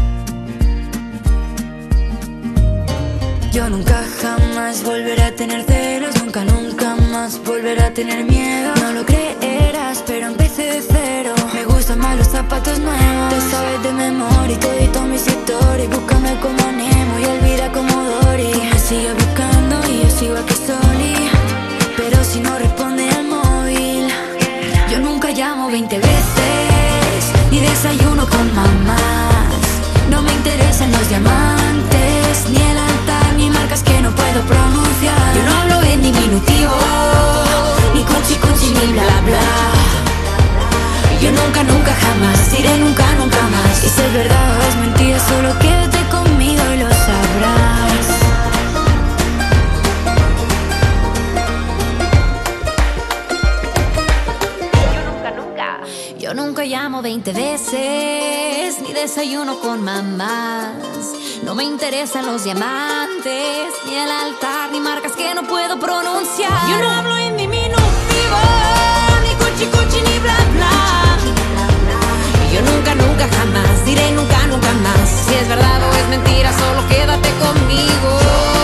Yo 3.56 3.70
nunca 3.70 4.04
jamás 4.20 4.84
volveré 4.84 5.22
a 5.22 5.34
tener 5.34 5.64
celos, 5.64 6.14
nunca, 6.22 6.44
nunca 6.44 6.94
más 7.10 7.42
volveré 7.42 7.82
a 7.84 7.94
tener 7.94 8.22
miedo. 8.26 8.74
No 8.82 8.92
lo 8.92 9.06
creerás, 9.06 10.04
pero 10.06 10.26
empecé 10.26 10.64
de 10.64 10.82
cero. 10.82 11.34
Me 11.54 11.64
gustan 11.64 12.00
más 12.00 12.18
los 12.18 12.26
zapatos 12.26 12.78
nuevos. 12.78 13.32
Te 13.32 13.40
sabes 13.50 13.82
de 13.82 13.92
memoria 13.94 14.54
y 14.54 14.58
todito 14.58 15.00
mis 15.04 15.26
historias. 15.26 15.88
Búscame 15.88 16.38
como 16.40 16.70
Nemo 16.70 17.18
y 17.18 17.24
olvida 17.24 17.72
como 17.72 17.94
Dory. 18.04 18.52
Me 18.70 18.78
sigues 18.78 19.14
buscando 19.14 19.80
y 19.88 20.02
yo 20.02 20.10
sigo 20.10 20.36
aquí 20.36 20.54
soli. 20.54 21.16
Pero 21.96 22.22
si 22.24 22.40
no 22.40 22.58
responde 22.58 23.08
al 23.08 23.24
móvil, 23.24 24.12
Yo 24.90 24.98
nunca 25.00 25.30
llamo 25.30 25.70
20 25.70 25.96
veces, 25.96 27.20
ni 27.50 27.60
desayuno 27.60 28.28
con 28.28 28.54
mamás. 28.54 29.46
No 30.10 30.20
me 30.20 30.30
interesan 30.34 30.92
los 30.92 31.08
diamantes, 31.08 31.55
puedo 34.36 34.46
pronunciar. 34.46 35.34
Yo 35.34 35.42
no 35.42 35.56
hablo 35.60 35.82
en 35.82 36.02
diminutivo, 36.02 36.74
ni 37.94 38.02
cuchi 38.02 38.34
cuchi, 38.36 38.70
ni 38.72 38.92
bla 38.92 39.20
bla. 39.24 39.48
Yo 41.20 41.30
nunca, 41.32 41.62
nunca, 41.62 41.92
jamás 41.94 42.50
diré 42.50 42.78
nunca, 42.78 43.04
nunca 43.18 43.42
más. 43.48 43.84
y 43.84 43.88
si 43.88 44.00
es 44.00 44.12
verdad 44.12 44.58
o 44.58 44.62
es 44.68 44.76
mentira, 44.76 45.18
solo 45.20 45.58
quédate 45.58 45.98
conmigo 46.10 46.62
y 46.74 46.78
lo 46.78 46.88
sabrás. 46.88 48.06
Yo 56.18 56.34
nunca 56.34 56.64
llamo 56.64 57.02
20 57.02 57.32
veces, 57.32 58.80
ni 58.82 58.92
desayuno 58.92 59.60
con 59.60 59.84
mamás. 59.84 61.05
No 61.46 61.54
me 61.54 61.62
interesan 61.62 62.26
los 62.26 62.42
diamantes, 62.42 63.72
ni 63.86 63.94
el 63.94 64.10
altar, 64.10 64.68
ni 64.72 64.80
marcas 64.80 65.12
que 65.12 65.32
no 65.32 65.44
puedo 65.44 65.78
pronunciar. 65.78 66.68
Yo 66.68 66.78
no 66.78 66.90
hablo 66.90 67.16
en 67.18 67.36
diminutivo, 67.36 68.40
ni 69.22 69.32
cuchi 69.36 69.66
cuchi, 69.66 70.02
ni 70.02 70.18
bla 70.18 70.36
bla. 70.54 71.18
Yo 72.52 72.60
nunca, 72.62 72.96
nunca, 72.96 73.28
jamás 73.28 73.84
diré 73.84 74.10
nunca, 74.10 74.44
nunca 74.48 74.72
más. 74.72 75.08
Si 75.08 75.34
es 75.34 75.48
verdad 75.48 75.88
o 75.88 75.92
es 75.94 76.08
mentira, 76.08 76.52
solo 76.52 76.82
quédate 76.88 77.30
conmigo 77.38 78.55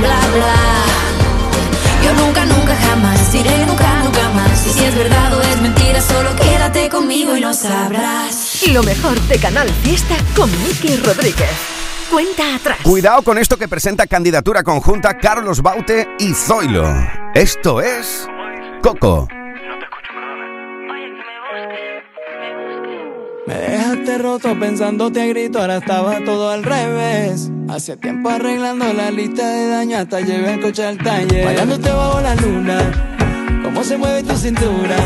bla 0.00 0.20
bla. 0.34 0.54
Yo 2.04 2.14
nunca, 2.14 2.44
nunca, 2.46 2.74
jamás 2.76 3.32
diré 3.32 3.66
nunca, 3.66 4.02
nunca 4.02 4.28
más. 4.30 4.66
Y 4.66 4.70
si 4.70 4.84
es 4.84 4.94
verdad 4.94 5.34
o 5.36 5.42
es 5.42 5.60
mentira, 5.60 6.00
solo 6.00 6.34
quédate 6.36 6.88
conmigo 6.88 7.36
y 7.36 7.40
lo 7.40 7.52
sabrás. 7.52 8.62
Lo 8.72 8.82
mejor 8.82 9.20
de 9.22 9.38
Canal 9.38 9.68
Fiesta 9.82 10.16
con 10.34 10.50
Miki 10.62 10.96
Rodríguez. 10.96 11.50
cuenta 12.10 12.56
atrás. 12.56 12.78
Cuidado 12.82 13.22
con 13.22 13.38
esto 13.38 13.56
que 13.56 13.68
presenta 13.68 14.06
candidatura 14.06 14.62
conjunta 14.62 15.16
Carlos 15.18 15.62
Baute 15.62 16.08
y 16.18 16.34
Zoilo. 16.34 16.84
Esto 17.34 17.80
es 17.80 18.26
Coco. 18.82 19.28
Me 23.50 23.56
dejaste 23.56 24.18
roto 24.18 24.56
pensándote 24.60 25.22
a 25.22 25.26
grito, 25.26 25.58
ahora 25.58 25.78
estaba 25.78 26.24
todo 26.24 26.50
al 26.50 26.62
revés. 26.62 27.50
Hace 27.68 27.96
tiempo 27.96 28.28
arreglando 28.28 28.92
la 28.92 29.10
lista 29.10 29.44
de 29.44 29.68
daño 29.70 29.98
hasta 29.98 30.20
llevé 30.20 30.54
el 30.54 30.60
coche 30.60 30.86
al 30.86 30.96
taller. 30.98 31.46
Bailándote 31.46 31.90
bajo 31.90 32.20
la 32.20 32.36
luna, 32.36 32.78
cómo 33.64 33.82
se 33.82 33.98
mueve 33.98 34.22
tu 34.22 34.36
cintura. 34.36 34.96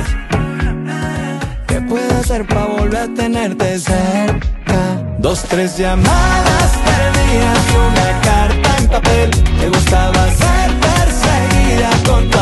¿Qué 1.67 1.81
puedo 1.81 2.19
hacer 2.19 2.47
para 2.47 2.67
volver 2.67 2.97
a 2.99 3.15
tenerte 3.15 3.79
cerca? 3.79 5.03
Dos, 5.21 5.43
tres 5.45 5.79
llamadas 5.79 6.79
perdidas 6.85 7.59
y 7.73 7.77
una 7.77 8.21
carta 8.21 8.77
en 8.77 8.89
papel. 8.89 9.31
Te 9.59 9.69
gustaba 9.71 10.27
ser 10.29 10.71
perseguida 10.81 11.91
con 12.07 12.29
tu 12.29 12.39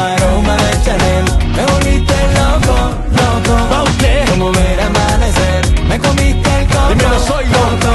Dímelo, 6.92 7.18
soy 7.20 7.44
loco. 7.46 7.92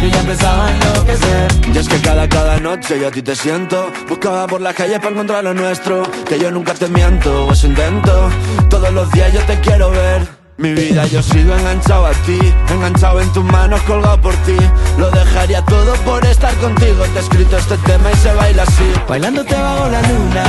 Yo 0.00 0.08
ya 0.08 0.20
empezaba 0.20 0.66
a 0.66 0.70
enloquecer. 0.72 1.52
Y 1.72 1.78
es 1.78 1.88
que 1.88 2.00
cada, 2.00 2.28
cada 2.28 2.58
noche 2.58 2.98
yo 2.98 3.06
a 3.06 3.10
ti 3.12 3.22
te 3.22 3.36
siento 3.36 3.90
Buscaba 4.08 4.46
por 4.48 4.60
la 4.60 4.74
calle 4.74 4.98
para 4.98 5.10
encontrar 5.10 5.44
lo 5.44 5.54
nuestro 5.54 6.02
Que 6.28 6.38
yo 6.38 6.50
nunca 6.50 6.74
te 6.74 6.88
miento, 6.88 7.46
o 7.46 7.52
eso 7.52 7.66
intento 7.66 8.28
Todos 8.68 8.92
los 8.92 9.10
días 9.12 9.32
yo 9.32 9.40
te 9.42 9.58
quiero 9.60 9.90
ver 9.90 10.42
mi 10.58 10.74
vida 10.74 11.06
yo 11.06 11.22
sigo 11.22 11.56
enganchado 11.56 12.06
a 12.06 12.12
ti 12.12 12.38
Enganchado 12.68 13.20
en 13.20 13.32
tus 13.32 13.42
manos, 13.42 13.80
colgado 13.82 14.20
por 14.20 14.34
ti 14.44 14.56
Lo 14.98 15.10
dejaría 15.10 15.64
todo 15.64 15.94
por 16.04 16.24
estar 16.26 16.54
contigo 16.56 17.04
Te 17.04 17.18
he 17.18 17.22
escrito 17.22 17.56
este 17.56 17.76
tema 17.78 18.12
y 18.12 18.16
se 18.16 18.32
baila 18.34 18.62
así 18.62 18.92
Bailándote 19.08 19.54
bajo 19.54 19.88
la 19.88 20.02
luna 20.02 20.44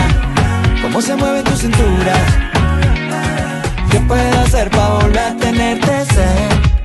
Cómo 0.82 1.02
se 1.02 1.16
mueve 1.16 1.42
tu 1.44 1.56
cintura 1.56 2.14
¿Qué 3.90 4.00
puedo 4.02 4.40
hacer 4.42 4.70
para 4.72 4.90
volver 4.90 5.20
a 5.20 5.36
tenerte 5.38 6.06
cerca? 6.06 6.53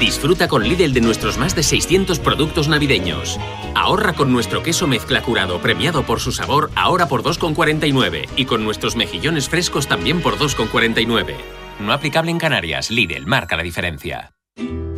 Disfruta 0.00 0.46
con 0.46 0.62
Lidl 0.62 0.92
de 0.92 1.00
nuestros 1.00 1.38
más 1.38 1.56
de 1.56 1.64
600 1.64 2.20
productos 2.20 2.68
navideños. 2.68 3.38
Ahorra 3.74 4.12
con 4.12 4.32
nuestro 4.32 4.62
queso 4.62 4.86
mezcla 4.86 5.22
curado 5.22 5.60
premiado 5.60 6.04
por 6.04 6.20
su 6.20 6.30
sabor 6.30 6.70
ahora 6.76 7.08
por 7.08 7.24
2,49 7.24 8.28
y 8.36 8.44
con 8.44 8.62
nuestros 8.64 8.94
mejillones 8.94 9.48
frescos 9.48 9.88
también 9.88 10.22
por 10.22 10.38
2,49. 10.38 11.34
No 11.80 11.92
aplicable 11.92 12.30
en 12.30 12.38
Canarias, 12.38 12.90
Lidl 12.90 13.26
marca 13.26 13.56
la 13.56 13.64
diferencia. 13.64 14.37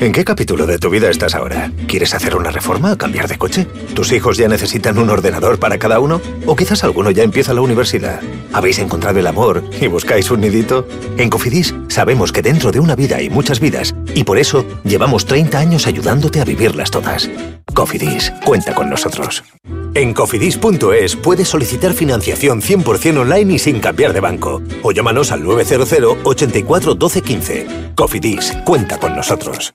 ¿En 0.00 0.12
qué 0.12 0.24
capítulo 0.24 0.64
de 0.64 0.78
tu 0.78 0.88
vida 0.88 1.10
estás 1.10 1.34
ahora? 1.34 1.70
¿Quieres 1.86 2.14
hacer 2.14 2.34
una 2.34 2.50
reforma 2.50 2.94
o 2.94 2.96
cambiar 2.96 3.28
de 3.28 3.36
coche? 3.36 3.66
¿Tus 3.94 4.12
hijos 4.12 4.38
ya 4.38 4.48
necesitan 4.48 4.96
un 4.96 5.10
ordenador 5.10 5.58
para 5.58 5.78
cada 5.78 6.00
uno? 6.00 6.22
¿O 6.46 6.56
quizás 6.56 6.84
alguno 6.84 7.10
ya 7.10 7.22
empieza 7.22 7.52
la 7.52 7.60
universidad? 7.60 8.18
¿Habéis 8.54 8.78
encontrado 8.78 9.18
el 9.18 9.26
amor 9.26 9.62
y 9.78 9.88
buscáis 9.88 10.30
un 10.30 10.40
nidito? 10.40 10.88
En 11.18 11.28
Cofidis 11.28 11.74
sabemos 11.88 12.32
que 12.32 12.40
dentro 12.40 12.72
de 12.72 12.80
una 12.80 12.96
vida 12.96 13.16
hay 13.16 13.28
muchas 13.28 13.60
vidas 13.60 13.94
y 14.14 14.24
por 14.24 14.38
eso 14.38 14.64
llevamos 14.84 15.26
30 15.26 15.58
años 15.58 15.86
ayudándote 15.86 16.40
a 16.40 16.46
vivirlas 16.46 16.90
todas. 16.90 17.28
Cofidis, 17.74 18.32
cuenta 18.46 18.74
con 18.74 18.88
nosotros. 18.88 19.44
En 19.92 20.14
cofidis.es 20.14 21.16
puedes 21.16 21.48
solicitar 21.48 21.92
financiación 21.92 22.62
100% 22.62 23.18
online 23.18 23.54
y 23.54 23.58
sin 23.58 23.80
cambiar 23.80 24.14
de 24.14 24.20
banco. 24.20 24.62
O 24.82 24.92
llámanos 24.92 25.30
al 25.30 25.42
900 25.42 26.18
84 26.24 26.94
12 26.94 27.22
15. 27.22 27.66
Cofidis, 27.96 28.56
cuenta 28.64 28.98
con 28.98 29.14
nosotros. 29.14 29.74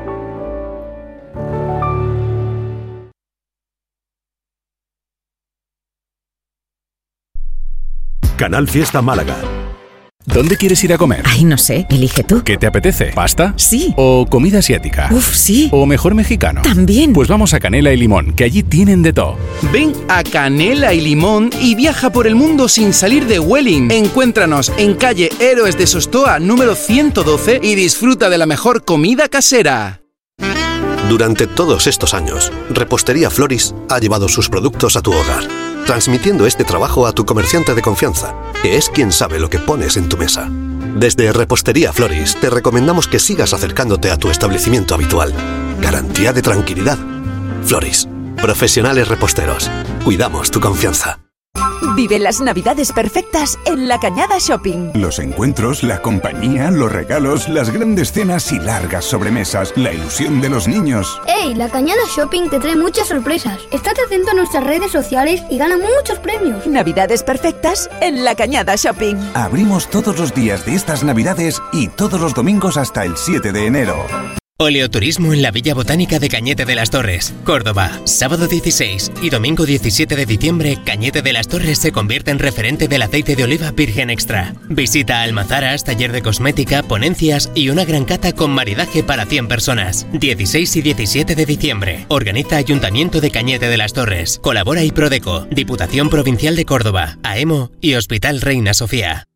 Canal 8.41 8.67
Fiesta 8.67 9.03
Málaga 9.03 9.37
¿Dónde 10.25 10.57
quieres 10.57 10.83
ir 10.83 10.91
a 10.93 10.97
comer? 10.97 11.21
Ay, 11.25 11.43
no 11.43 11.59
sé, 11.59 11.85
elige 11.91 12.23
tú. 12.23 12.43
¿Qué 12.43 12.57
te 12.57 12.65
apetece? 12.65 13.11
¿Pasta? 13.13 13.53
Sí. 13.55 13.93
¿O 13.97 14.25
comida 14.27 14.57
asiática? 14.57 15.09
Uf, 15.11 15.35
sí. 15.35 15.69
¿O 15.71 15.85
mejor 15.85 16.15
mexicano? 16.15 16.63
También. 16.63 17.13
Pues 17.13 17.27
vamos 17.27 17.53
a 17.53 17.59
Canela 17.59 17.93
y 17.93 17.97
Limón, 17.97 18.33
que 18.33 18.43
allí 18.43 18.63
tienen 18.63 19.03
de 19.03 19.13
todo. 19.13 19.37
Ven 19.71 19.93
a 20.09 20.23
Canela 20.23 20.91
y 20.95 21.01
Limón 21.01 21.51
y 21.61 21.75
viaja 21.75 22.11
por 22.11 22.25
el 22.25 22.33
mundo 22.33 22.67
sin 22.67 22.93
salir 22.93 23.27
de 23.27 23.39
Welling. 23.39 23.91
Encuéntranos 23.91 24.71
en 24.75 24.95
calle 24.95 25.29
Héroes 25.39 25.77
de 25.77 25.85
Sostoa 25.85 26.39
número 26.39 26.73
112 26.73 27.59
y 27.61 27.75
disfruta 27.75 28.27
de 28.31 28.39
la 28.39 28.47
mejor 28.47 28.83
comida 28.85 29.29
casera. 29.29 30.01
Durante 31.11 31.45
todos 31.45 31.87
estos 31.87 32.13
años, 32.13 32.53
Repostería 32.69 33.29
Floris 33.29 33.75
ha 33.89 33.99
llevado 33.99 34.29
sus 34.29 34.47
productos 34.47 34.95
a 34.95 35.01
tu 35.01 35.11
hogar, 35.11 35.43
transmitiendo 35.85 36.45
este 36.45 36.63
trabajo 36.63 37.07
a 37.07 37.11
tu 37.11 37.25
comerciante 37.25 37.73
de 37.73 37.81
confianza, 37.81 38.35
que 38.61 38.77
es 38.77 38.89
quien 38.89 39.11
sabe 39.11 39.39
lo 39.39 39.49
que 39.49 39.59
pones 39.59 39.97
en 39.97 40.09
tu 40.09 40.17
mesa. 40.17 40.49
Desde 40.95 41.31
Repostería 41.31 41.93
Floris 41.93 42.35
te 42.39 42.49
recomendamos 42.49 43.07
que 43.07 43.19
sigas 43.19 43.53
acercándote 43.53 44.11
a 44.11 44.17
tu 44.17 44.29
establecimiento 44.29 44.93
habitual. 44.93 45.33
Garantía 45.81 46.33
de 46.33 46.41
tranquilidad. 46.41 46.97
Floris, 47.63 48.07
profesionales 48.37 49.07
reposteros. 49.07 49.69
Cuidamos 50.03 50.51
tu 50.51 50.59
confianza. 50.59 51.19
Vive 51.95 52.19
las 52.19 52.41
navidades 52.41 52.91
perfectas 52.91 53.57
en 53.65 53.87
La 53.87 53.99
Cañada 53.99 54.37
Shopping. 54.39 54.91
Los 54.93 55.19
encuentros, 55.19 55.83
la 55.83 56.01
compañía, 56.01 56.71
los 56.71 56.91
regalos, 56.91 57.49
las 57.49 57.69
grandes 57.69 58.11
cenas 58.11 58.51
y 58.51 58.59
largas 58.59 59.05
sobremesas, 59.05 59.73
la 59.75 59.91
ilusión 59.91 60.41
de 60.41 60.49
los 60.49 60.67
niños. 60.67 61.21
¡Ey! 61.27 61.55
La 61.55 61.69
Cañada 61.69 62.01
Shopping 62.15 62.49
te 62.49 62.59
trae 62.59 62.75
muchas 62.75 63.07
sorpresas. 63.07 63.59
Estate 63.71 64.01
atento 64.05 64.31
a 64.31 64.35
nuestras 64.35 64.63
redes 64.63 64.91
sociales 64.91 65.43
y 65.49 65.57
gana 65.57 65.77
muchos 65.77 66.19
premios. 66.19 66.65
Navidades 66.67 67.23
perfectas 67.23 67.89
en 68.01 68.23
La 68.23 68.35
Cañada 68.35 68.75
Shopping. 68.75 69.17
Abrimos 69.33 69.89
todos 69.89 70.17
los 70.17 70.33
días 70.33 70.65
de 70.65 70.75
estas 70.75 71.03
navidades 71.03 71.61
y 71.73 71.87
todos 71.87 72.21
los 72.21 72.33
domingos 72.33 72.77
hasta 72.77 73.05
el 73.05 73.17
7 73.17 73.51
de 73.51 73.65
enero. 73.65 74.40
Oleoturismo 74.61 75.33
en 75.33 75.41
la 75.41 75.49
Villa 75.49 75.73
Botánica 75.73 76.19
de 76.19 76.29
Cañete 76.29 76.65
de 76.65 76.75
las 76.75 76.91
Torres, 76.91 77.33
Córdoba. 77.45 77.99
Sábado 78.05 78.47
16 78.47 79.11
y 79.23 79.31
domingo 79.31 79.65
17 79.65 80.15
de 80.15 80.27
diciembre, 80.27 80.77
Cañete 80.85 81.23
de 81.23 81.33
las 81.33 81.47
Torres 81.47 81.79
se 81.79 81.91
convierte 81.91 82.29
en 82.29 82.37
referente 82.37 82.87
del 82.87 83.01
aceite 83.01 83.35
de 83.35 83.43
oliva 83.43 83.71
virgen 83.71 84.11
extra. 84.11 84.53
Visita 84.69 85.23
almazaras, 85.23 85.83
taller 85.83 86.11
de 86.11 86.21
cosmética, 86.21 86.83
ponencias 86.83 87.49
y 87.55 87.69
una 87.69 87.85
gran 87.85 88.05
cata 88.05 88.33
con 88.33 88.51
maridaje 88.51 89.01
para 89.01 89.25
100 89.25 89.47
personas. 89.47 90.05
16 90.13 90.75
y 90.75 90.81
17 90.83 91.33
de 91.33 91.45
diciembre. 91.47 92.05
Organiza 92.09 92.57
Ayuntamiento 92.57 93.19
de 93.19 93.31
Cañete 93.31 93.67
de 93.67 93.77
las 93.77 93.93
Torres. 93.93 94.37
Colabora 94.43 94.83
y 94.83 94.91
Prodeco, 94.91 95.47
Diputación 95.49 96.11
Provincial 96.11 96.55
de 96.55 96.65
Córdoba, 96.65 97.17
AEMO 97.23 97.71
y 97.81 97.95
Hospital 97.95 98.41
Reina 98.41 98.75
Sofía. 98.75 99.27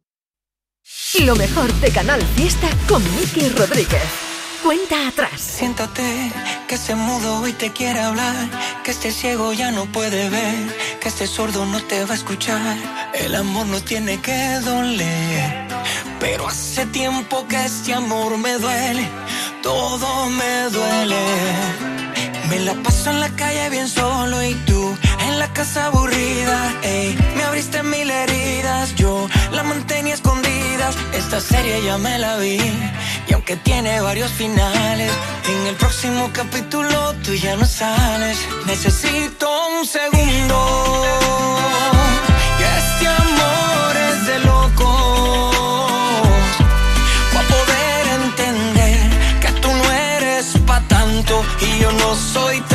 Lo 1.20 1.36
mejor 1.36 1.74
de 1.80 1.90
Canal 1.90 2.22
Fiesta 2.36 2.70
con 2.88 3.02
Miki 3.16 3.50
Rodríguez. 3.50 4.25
Cuenta 4.66 5.10
atrás. 5.10 5.40
Siéntate, 5.40 6.32
que 6.68 6.74
ese 6.74 6.96
mudo 6.96 7.42
hoy 7.42 7.54
te 7.54 7.72
quiere 7.72 8.00
hablar, 8.00 8.50
que 8.84 8.90
este 8.90 9.12
ciego 9.12 9.54
ya 9.54 9.70
no 9.70 9.86
puede 9.86 10.28
ver, 10.32 10.76
que 11.00 11.08
este 11.08 11.28
sordo 11.28 11.68
no 11.68 11.80
te 11.84 12.04
va 12.04 12.14
a 12.14 12.18
escuchar. 12.18 12.76
El 13.14 13.36
amor 13.36 13.68
no 13.68 13.80
tiene 13.82 14.20
que 14.22 14.60
doler, 14.62 15.68
pero 16.20 16.48
hace 16.48 16.88
tiempo 16.88 17.48
que 17.48 17.64
este 17.64 17.94
amor 17.94 18.40
me 18.40 18.54
duele, 18.54 19.08
todo 19.62 20.30
me 20.32 20.62
duele. 20.72 21.16
Me 22.50 22.60
la 22.62 22.74
paso 22.74 23.12
en 23.12 23.20
la 23.20 23.30
calle 23.36 23.70
bien 23.70 23.88
solo 23.88 24.44
y 24.44 24.56
tú 24.66 24.98
en 25.28 25.38
la 25.38 25.54
casa 25.54 25.86
aburrida, 25.86 26.74
ey. 26.82 27.16
Me 27.36 27.44
abriste 27.44 27.84
mil 27.84 28.10
heridas, 28.10 28.85
yo 28.96 29.28
la 29.52 29.64
mantenía 29.64 30.14
escondidas. 30.14 30.96
Esta 31.14 31.40
serie 31.40 31.84
ya 31.84 31.98
me 31.98 32.18
la 32.20 32.38
vi 32.38 32.60
y 33.28 33.34
aunque 33.34 33.56
tiene 33.58 34.02
varios 34.02 34.32
finales, 34.32 35.12
en 35.48 35.68
el 35.68 35.76
próximo 35.76 36.30
capítulo 36.34 37.14
tú 37.24 37.34
ya 37.34 37.56
no 37.56 37.66
sales. 37.66 38.38
Necesito 38.66 39.48
un 39.80 39.86
segundo. 39.86 40.58
Y 42.60 42.64
este 42.80 43.08
amor 43.08 43.98
es 44.10 44.28
de 44.28 44.40
locos. 44.40 45.56
Para 47.34 47.48
poder 47.48 48.08
entender 48.22 49.00
que 49.42 49.52
tú 49.62 49.70
no 49.72 49.92
eres 49.92 50.46
pa' 50.66 50.82
tanto 50.88 51.44
y 51.62 51.80
yo 51.80 51.92
no 51.92 52.16
soy 52.16 52.60
tampoco. 52.62 52.75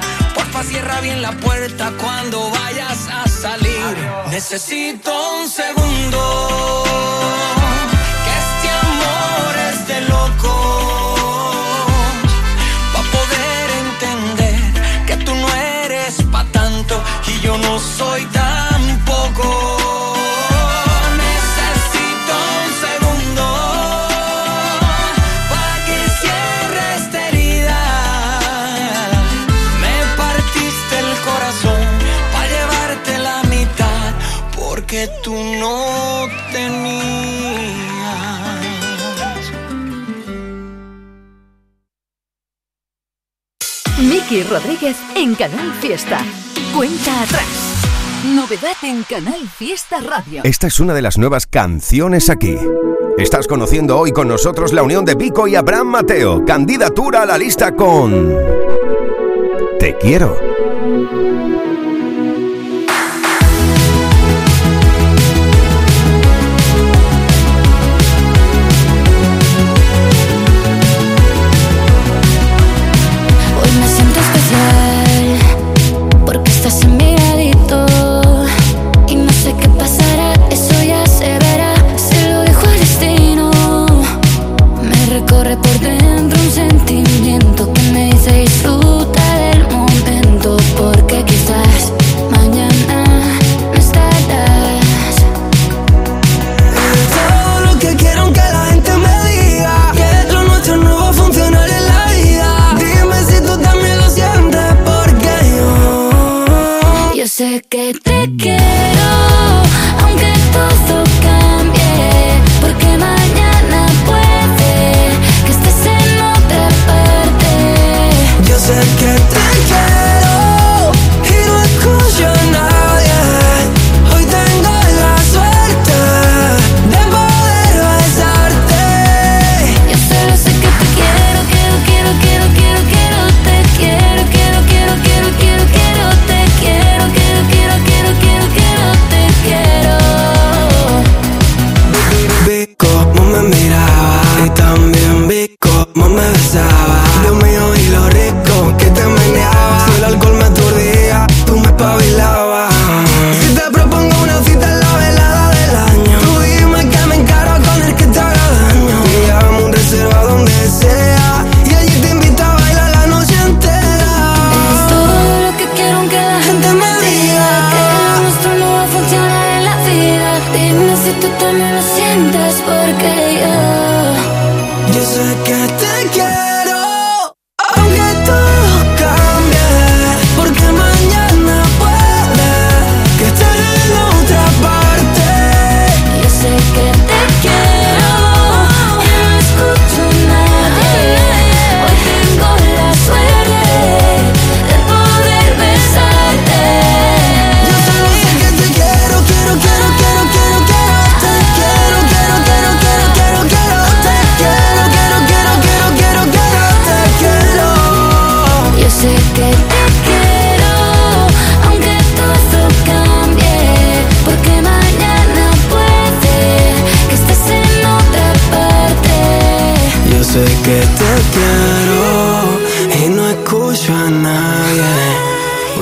Cierra 0.63 1.01
bien 1.01 1.21
la 1.21 1.31
puerta 1.31 1.91
cuando 1.99 2.49
vayas 2.51 3.07
a 3.11 3.27
salir. 3.27 3.97
Necesito 4.29 5.11
un 5.39 5.49
segundo. 5.49 6.83
Que 8.25 8.33
este 8.45 8.69
amor 8.87 9.55
es 9.71 9.87
de 9.87 10.01
loco. 10.01 11.15
Pa' 12.93 13.03
poder 13.17 13.71
entender 13.85 15.05
que 15.07 15.17
tú 15.25 15.33
no 15.33 15.47
eres 15.83 16.21
pa' 16.31 16.45
tanto 16.51 17.03
y 17.27 17.39
yo 17.41 17.57
no 17.57 17.79
soy 17.79 18.23
tampoco. 18.25 19.70
Tú 35.21 35.33
no 35.33 36.27
tenías. 36.51 37.01
Miki 43.99 44.43
Rodríguez 44.43 44.97
en 45.15 45.35
Canal 45.35 45.73
Fiesta. 45.75 46.19
Cuenta 46.75 47.21
atrás. 47.21 47.45
Novedad 48.35 48.77
en 48.83 49.03
Canal 49.03 49.47
Fiesta 49.49 49.99
Radio. 49.99 50.41
Esta 50.43 50.67
es 50.67 50.79
una 50.79 50.93
de 50.93 51.01
las 51.01 51.17
nuevas 51.17 51.47
canciones 51.47 52.29
aquí. 52.29 52.57
Estás 53.17 53.47
conociendo 53.47 53.97
hoy 53.97 54.11
con 54.11 54.27
nosotros 54.27 54.73
la 54.73 54.83
unión 54.83 55.05
de 55.05 55.15
Pico 55.15 55.47
y 55.47 55.55
Abraham 55.55 55.87
Mateo. 55.87 56.45
Candidatura 56.45 57.23
a 57.23 57.25
la 57.25 57.37
lista 57.37 57.75
con... 57.75 58.33
Te 59.79 59.97
quiero. 59.97 60.37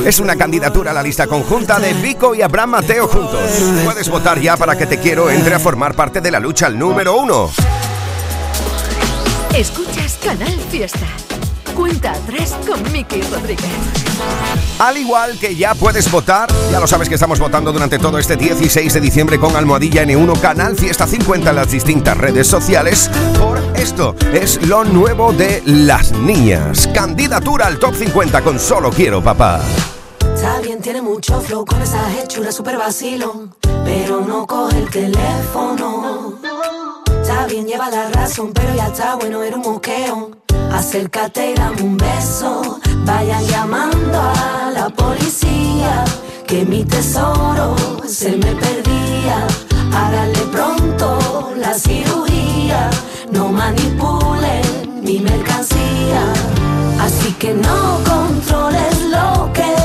Es 0.09 0.19
una 0.19 0.35
candidatura 0.35 0.89
a 0.89 0.93
la 0.95 1.03
lista 1.03 1.27
conjunta 1.27 1.79
de 1.79 1.93
Vico 1.93 2.33
y 2.33 2.41
Abraham 2.41 2.71
Mateo 2.71 3.07
juntos. 3.07 3.39
Puedes 3.85 4.09
votar 4.09 4.39
ya 4.39 4.57
para 4.57 4.75
que 4.75 4.87
Te 4.87 4.97
Quiero 4.97 5.29
entre 5.29 5.53
a 5.53 5.59
formar 5.59 5.93
parte 5.93 6.19
de 6.19 6.31
la 6.31 6.39
lucha 6.39 6.65
al 6.65 6.79
número 6.79 7.15
uno. 7.15 7.51
Escuchas 9.55 10.17
Canal 10.23 10.59
Fiesta. 10.71 11.05
Cuenta 11.75 12.13
atrás 12.13 12.55
con 12.67 12.91
Miki 12.91 13.21
Rodríguez. 13.21 13.69
Al 14.79 14.97
igual 14.97 15.37
que 15.37 15.55
ya 15.55 15.75
puedes 15.75 16.09
votar, 16.09 16.49
ya 16.71 16.79
lo 16.79 16.87
sabes 16.87 17.07
que 17.07 17.13
estamos 17.13 17.37
votando 17.37 17.71
durante 17.71 17.99
todo 17.99 18.17
este 18.17 18.35
16 18.35 18.91
de 18.91 19.01
diciembre 19.01 19.37
con 19.37 19.55
Almohadilla 19.55 20.05
N1 20.05 20.39
Canal 20.39 20.75
Fiesta 20.75 21.05
50 21.05 21.51
en 21.51 21.55
las 21.55 21.69
distintas 21.69 22.17
redes 22.17 22.47
sociales. 22.47 23.11
Por 23.37 23.59
esto 23.77 24.15
es 24.33 24.59
lo 24.65 24.83
nuevo 24.85 25.33
de 25.33 25.61
las 25.67 26.13
niñas. 26.13 26.89
Candidatura 26.95 27.67
al 27.67 27.77
top 27.77 27.93
50 27.93 28.41
con 28.41 28.59
Solo 28.59 28.89
Quiero 28.89 29.23
Papá. 29.23 29.61
Está 30.41 30.61
bien, 30.61 30.79
tiene 30.79 31.01
mucho 31.01 31.41
flow 31.41 31.65
con 31.65 31.81
esa 31.81 31.99
hechura 32.17 32.49
super 32.53 32.77
vacilón, 32.77 33.53
pero 33.83 34.21
no 34.21 34.47
coge 34.47 34.77
el 34.77 34.89
teléfono. 34.89 36.35
Está 37.21 37.45
bien, 37.45 37.67
lleva 37.67 37.89
la 37.89 38.07
razón, 38.09 38.53
pero 38.53 38.73
ya 38.73 38.87
está 38.87 39.15
bueno, 39.15 39.43
era 39.43 39.57
un 39.57 39.63
moqueo. 39.63 40.31
Acércate 40.71 41.51
y 41.51 41.55
dame 41.55 41.81
un 41.81 41.97
beso. 41.97 42.79
Vayan 43.03 43.45
llamando 43.47 44.17
a 44.17 44.71
la 44.73 44.89
policía, 44.89 46.05
que 46.47 46.63
mi 46.63 46.85
tesoro 46.85 47.75
se 48.07 48.31
me 48.37 48.55
perdía. 48.55 49.45
Háganle 49.93 50.39
pronto 50.53 51.51
la 51.57 51.73
cirugía, 51.73 52.89
no 53.29 53.49
manipulen 53.49 55.03
mi 55.03 55.19
mercancía. 55.19 56.31
Así 56.97 57.33
que 57.33 57.53
no 57.53 57.99
controles 58.05 59.01
lo 59.11 59.51
que 59.51 59.78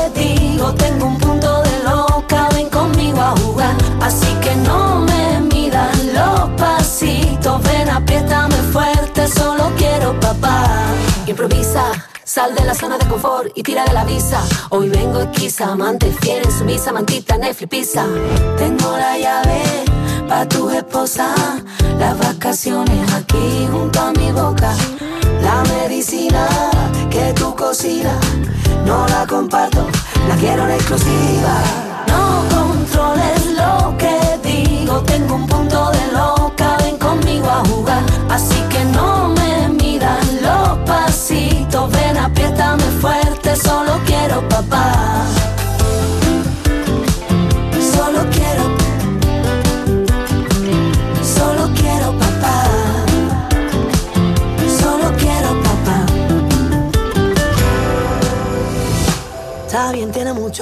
digo. 0.55 0.73
Tengo 0.73 1.05
un 1.05 1.17
punto 1.17 1.61
de 1.63 1.83
loca, 1.83 2.49
ven 2.53 2.69
conmigo 2.69 3.21
a 3.21 3.35
jugar. 3.37 3.75
Así 4.01 4.27
que 4.41 4.55
no 4.67 5.01
me 5.01 5.41
midan 5.53 6.13
los 6.13 6.49
pasitos. 6.59 7.61
Ven, 7.63 7.89
apriétame 7.89 8.55
fuerte, 8.71 9.27
solo 9.27 9.71
quiero 9.77 10.19
papá. 10.19 10.65
Improvisa. 11.27 11.83
Sal 12.23 12.55
de 12.55 12.65
la 12.65 12.73
zona 12.73 12.97
de 12.97 13.05
confort 13.07 13.51
y 13.55 13.61
tira 13.61 13.85
de 13.85 13.93
la 13.93 14.03
visa. 14.03 14.41
Hoy 14.69 14.89
vengo 14.89 15.19
esquiza, 15.19 15.71
amante 15.71 16.11
fiel 16.21 16.43
en 16.43 16.51
sumisa, 16.51 16.91
mantita, 16.91 17.37
Netflix, 17.37 17.69
pizza. 17.69 18.05
Tengo 18.57 18.97
la 18.97 19.17
llave 19.17 19.61
pa' 20.27 20.47
tu 20.47 20.69
esposa. 20.71 21.27
Las 21.99 22.17
vacaciones 22.17 23.13
aquí 23.13 23.67
junto 23.71 24.01
a 24.01 24.11
mi 24.13 24.31
boca. 24.31 24.73
La 25.45 25.61
medicina 25.75 26.47
que 27.11 27.31
tú 27.33 27.55
cocinas, 27.55 28.19
no 28.83 29.05
la 29.07 29.27
comparto, 29.27 29.85
la 30.27 30.35
quiero 30.37 30.63
en 30.65 30.71
exclusiva. 30.71 31.55
No 32.07 32.43
controles 32.49 33.41
lo 33.55 33.95
que 33.95 34.17
digo, 34.43 35.01
tengo 35.01 35.35
un 35.35 35.45
punto 35.45 35.91
de 35.91 36.11
loca, 36.13 36.77
ven 36.81 36.97
conmigo 36.97 37.47
a 37.47 37.63
jugar. 37.69 38.14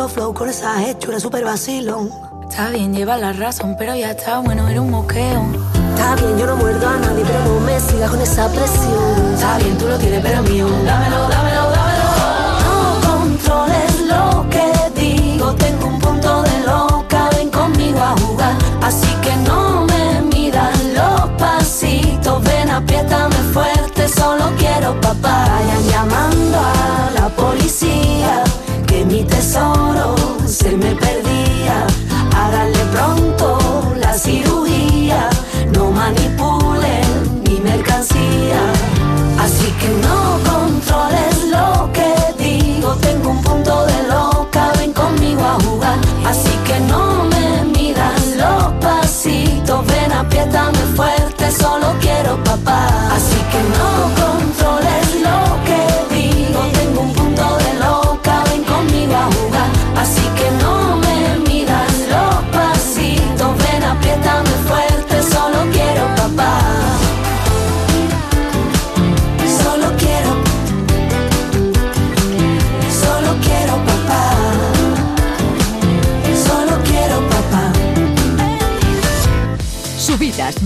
Mucho 0.04 0.16
flow 0.16 0.34
con 0.34 0.50
esa 0.50 0.84
hechura 0.86 1.20
super 1.20 1.44
vacilón. 1.46 2.10
Está 2.50 2.70
bien, 2.70 2.94
lleva 2.94 3.18
la 3.18 3.32
razón, 3.32 3.76
pero 3.78 3.96
ya 3.96 4.12
está 4.12 4.40
bueno, 4.40 4.68
era 4.68 4.82
un 4.82 4.92
moqueo. 4.92 5.46
Está 5.94 6.16
bien, 6.16 6.38
yo 6.38 6.46
no 6.46 6.56
muerdo 6.58 6.88
a 6.88 6.98
nadie, 6.98 7.24
pero 7.26 7.40
no 7.46 7.60
me 7.62 7.80
sigas 7.80 8.10
con 8.10 8.20
esa 8.22 8.50
presión. 8.50 9.34
Está 9.34 9.58
bien, 9.60 9.78
tú 9.78 9.88
lo 9.88 9.98
tienes, 9.98 10.22
pero 10.22 10.42
es 10.44 10.50
mío. 10.50 10.68
Dámelo, 10.86 11.28
dámelo, 11.30 11.70
dámelo. 11.72 12.04
No 12.66 13.08
controles 13.08 14.02
lo 14.08 14.46
que 14.50 15.00
digo, 15.00 15.54
tengo 15.56 15.88
un 15.88 16.00
punto 16.00 16.44
de 16.44 16.60
loca, 16.66 17.30
ven 17.38 17.50
conmigo 17.50 18.00
a 18.00 18.16
jugar. 18.20 18.56
Así 18.82 19.14
que 19.22 19.36
no 19.48 19.86
me 19.86 20.22
midan 20.36 20.74
los 20.96 21.30
pasitos, 21.40 22.44
ven, 22.44 22.70
apriétame 22.70 23.36
fuerte, 23.54 24.08
solo 24.10 24.52
quiero 24.58 25.00
papá. 25.02 25.46
Vayan 25.50 25.84
llamando 25.90 26.58
a 26.60 27.12
la 27.20 27.30
policía, 27.30 28.44
mi 29.14 29.24
tesoro 29.26 30.16
se 30.48 30.72
me 30.76 30.96
perdía. 30.96 31.86
Háganle 32.36 32.84
pronto 32.92 33.60
la 34.00 34.12
cirugía, 34.14 35.30
no 35.76 35.92
manipulen 35.92 37.44
mi 37.44 37.60
mercancía. 37.60 38.62
Así 39.40 39.70
que 39.80 39.90
no 40.06 40.18
controles 40.52 41.36
lo 41.56 41.92
que 41.94 42.10
digo, 42.44 42.96
tengo 43.08 43.30
un 43.30 43.42
punto 43.44 43.86
de 43.86 44.00
loca, 44.16 44.72
ven 44.80 44.94
conmigo 44.94 45.44
a 45.44 45.56
jugar. 45.64 46.00
Así 46.26 46.56
que 46.68 46.80
no 46.92 47.26
me 47.26 47.66
midan 47.78 48.20
los 48.42 48.64
pasitos, 48.82 49.86
ven, 49.86 50.12
apriétame 50.12 50.84
fuerte, 50.96 51.52
solo 51.52 51.94
quiero 52.02 52.44
papá. 52.44 52.88
Así 53.16 53.40
que 53.52 53.62
no 53.78 54.23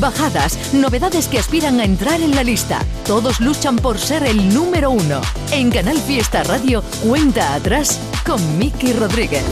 bajadas, 0.08 0.74
novedades 0.74 1.28
que 1.28 1.38
aspiran 1.38 1.82
a 1.82 1.84
entrar 1.84 2.22
en 2.22 2.34
la 2.34 2.42
lista. 2.42 2.80
Todos 3.06 3.42
luchan 3.42 3.76
por 3.76 3.98
ser 4.00 4.24
el 4.24 4.54
número 4.54 4.90
uno. 4.90 5.20
En 5.52 5.70
Canal 5.70 5.98
Fiesta 5.98 6.44
Radio, 6.44 6.82
cuenta 7.06 7.54
atrás 7.56 8.00
con 8.26 8.40
Miki 8.58 8.94
Rodríguez. 8.94 9.44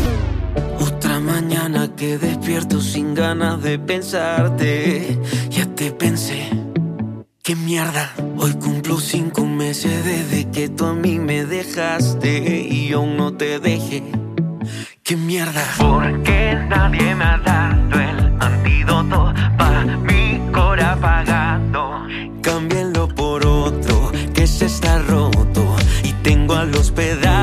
Otra 0.80 1.20
mañana 1.20 1.90
que 1.98 2.18
despierto 2.18 2.80
sin 2.80 3.14
ganas 3.14 3.62
de 3.64 3.78
pensarte. 3.80 5.20
Ya 5.50 5.66
te 5.76 5.92
pensé. 5.92 6.50
Qué 7.44 7.54
mierda. 7.58 8.14
Hoy 8.38 8.54
cumplo 8.54 8.98
cinco 9.02 9.46
meses 9.46 10.06
desde 10.06 10.50
que 10.52 10.70
tú 10.70 10.86
a 10.86 10.94
mí 10.94 11.20
me 11.20 11.46
dejaste 11.46 12.62
y 12.62 12.94
aún 12.94 13.18
no 13.18 13.34
te 13.34 13.60
dejé. 13.60 14.04
Qué 15.04 15.18
mierda. 15.18 15.66
Porque 15.78 16.58
nadie 16.70 17.14
me 17.14 17.26
ha 17.26 17.38
dado 17.40 18.00
el 18.00 18.42
antídoto 18.42 19.34
apagado. 20.96 22.08
Cámbienlo 22.42 23.08
por 23.08 23.46
otro 23.46 24.12
que 24.34 24.48
se 24.48 24.66
está 24.66 25.00
roto 25.00 25.76
y 26.04 26.14
tengo 26.24 26.56
a 26.56 26.66
los 26.66 26.92
pedazos 26.92 27.35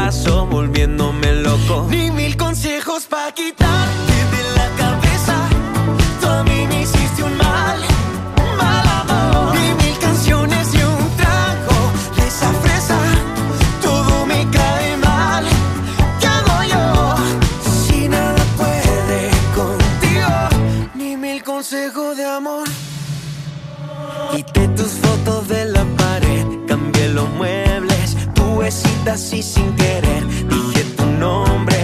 sin 29.43 29.75
querer, 29.75 30.27
dije 30.49 30.85
tu 30.97 31.05
nombre. 31.19 31.77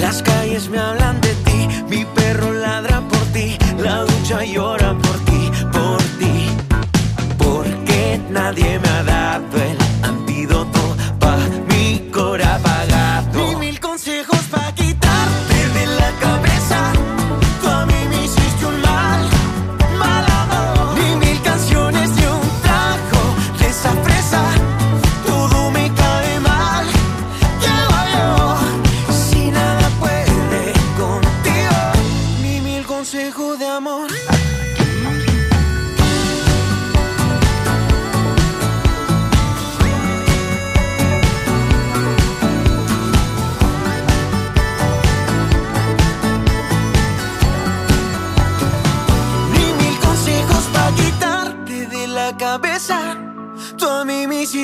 Las 0.00 0.22
calles 0.22 0.68
me 0.70 0.78
hablan 0.78 1.03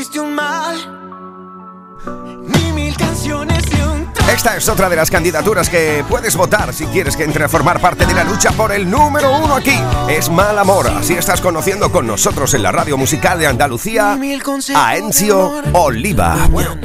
mí 0.01 0.07
me 0.07 0.09
hiciste 0.09 0.21
un 0.21 0.35
mal. 0.35 0.77
Ni 2.47 2.73
mil 2.73 2.97
canciones 2.97 3.71
de 3.71 3.87
un 3.87 4.09
Esta 4.33 4.57
es 4.57 4.69
otra 4.69 4.89
de 4.89 4.97
las 4.97 5.11
candidaturas 5.11 5.69
que 5.69 6.05
puedes 6.09 6.37
votar 6.37 6.73
si 6.73 6.87
quieres 6.87 7.17
que 7.17 7.25
entre 7.25 7.45
a 7.45 7.49
formar 7.49 7.81
parte 7.81 8.07
de 8.07 8.15
la 8.15 8.25
lucha 8.25 8.51
por 8.53 8.73
el 8.73 8.91
número 8.91 9.37
uno 9.39 9.57
aquí. 9.57 9.79
Es 10.09 10.31
Mal 10.31 10.59
Amor. 10.59 10.89
Así 10.89 11.15
estás 11.15 11.41
conociendo 11.41 11.93
con 11.93 12.07
nosotros 12.07 12.55
en 12.55 12.63
la 12.63 12.73
radio 12.73 12.97
musical 12.97 13.39
de 13.39 13.47
Andalucía 13.47 14.19
a 14.75 14.97
Encio 14.97 15.63
Oliva. 15.75 16.49
Bueno, 16.51 16.77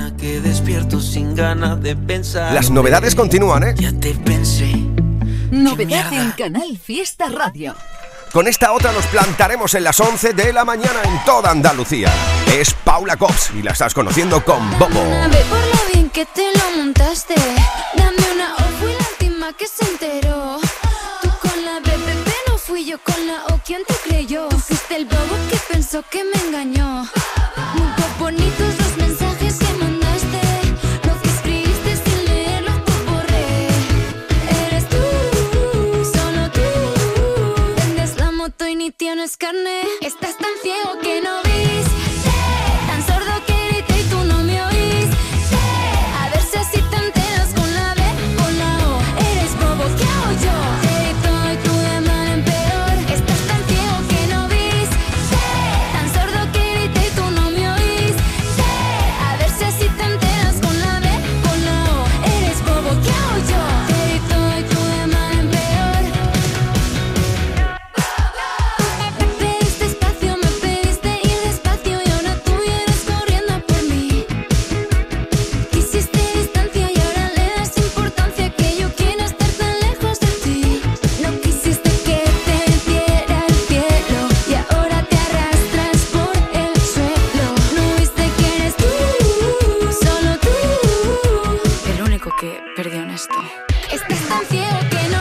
las 2.52 2.70
novedades 2.70 3.16
continúan, 3.16 3.64
¿eh? 3.64 3.76
Ya 3.78 3.94
te 3.94 4.14
pensé. 4.14 4.74
Novedad 5.52 6.12
en 6.12 6.32
Canal 6.32 6.78
Fiesta 6.78 7.28
Radio. 7.30 7.76
Con 8.36 8.50
esta 8.50 8.74
otra 8.74 8.92
nos 8.92 9.08
plantaremos 9.08 9.76
en 9.76 9.86
las 9.86 9.98
11 9.98 10.34
de 10.34 10.52
la 10.52 10.66
mañana 10.66 11.02
en 11.06 11.24
toda 11.24 11.52
Andalucía. 11.52 12.12
Es 12.52 12.74
Paula 12.74 13.16
Cops 13.16 13.52
y 13.56 13.62
la 13.62 13.72
estás 13.72 13.94
conociendo 13.94 14.44
con 14.44 14.78
Bobo. 14.78 15.06
Ve 15.32 15.46
por 15.50 15.58
lo 15.58 15.94
bien 15.94 16.10
que 16.10 16.26
te 16.26 16.52
lo 16.58 16.78
montaste. 16.84 17.36
Dame 17.94 18.18
una 18.34 18.54
O, 18.56 18.64
fui 18.78 18.92
la 18.92 19.08
última 19.10 19.54
que 19.54 19.66
se 19.68 19.86
enteró. 19.90 20.60
Tú 21.22 21.30
con 21.42 21.64
la 21.64 21.80
BBB, 21.80 22.30
no 22.50 22.58
fui 22.58 22.86
yo 22.86 22.98
con 23.02 23.26
la 23.26 23.46
O. 23.54 23.60
¿Quién 23.66 23.84
te 23.88 23.94
creyó? 24.04 24.50
Tú 24.50 24.60
fuiste 24.60 24.98
el 24.98 25.06
bobo 25.06 25.38
que 25.50 25.58
pensó 25.72 26.04
que 26.12 26.26
me 26.26 26.38
engañó. 26.46 27.08
Muy 27.76 27.88
bonitos 28.20 28.76
los 28.98 28.98
Estás 40.02 40.38
tan 40.38 40.54
ciego 40.62 41.00
que 41.02 41.20
no 41.20 41.45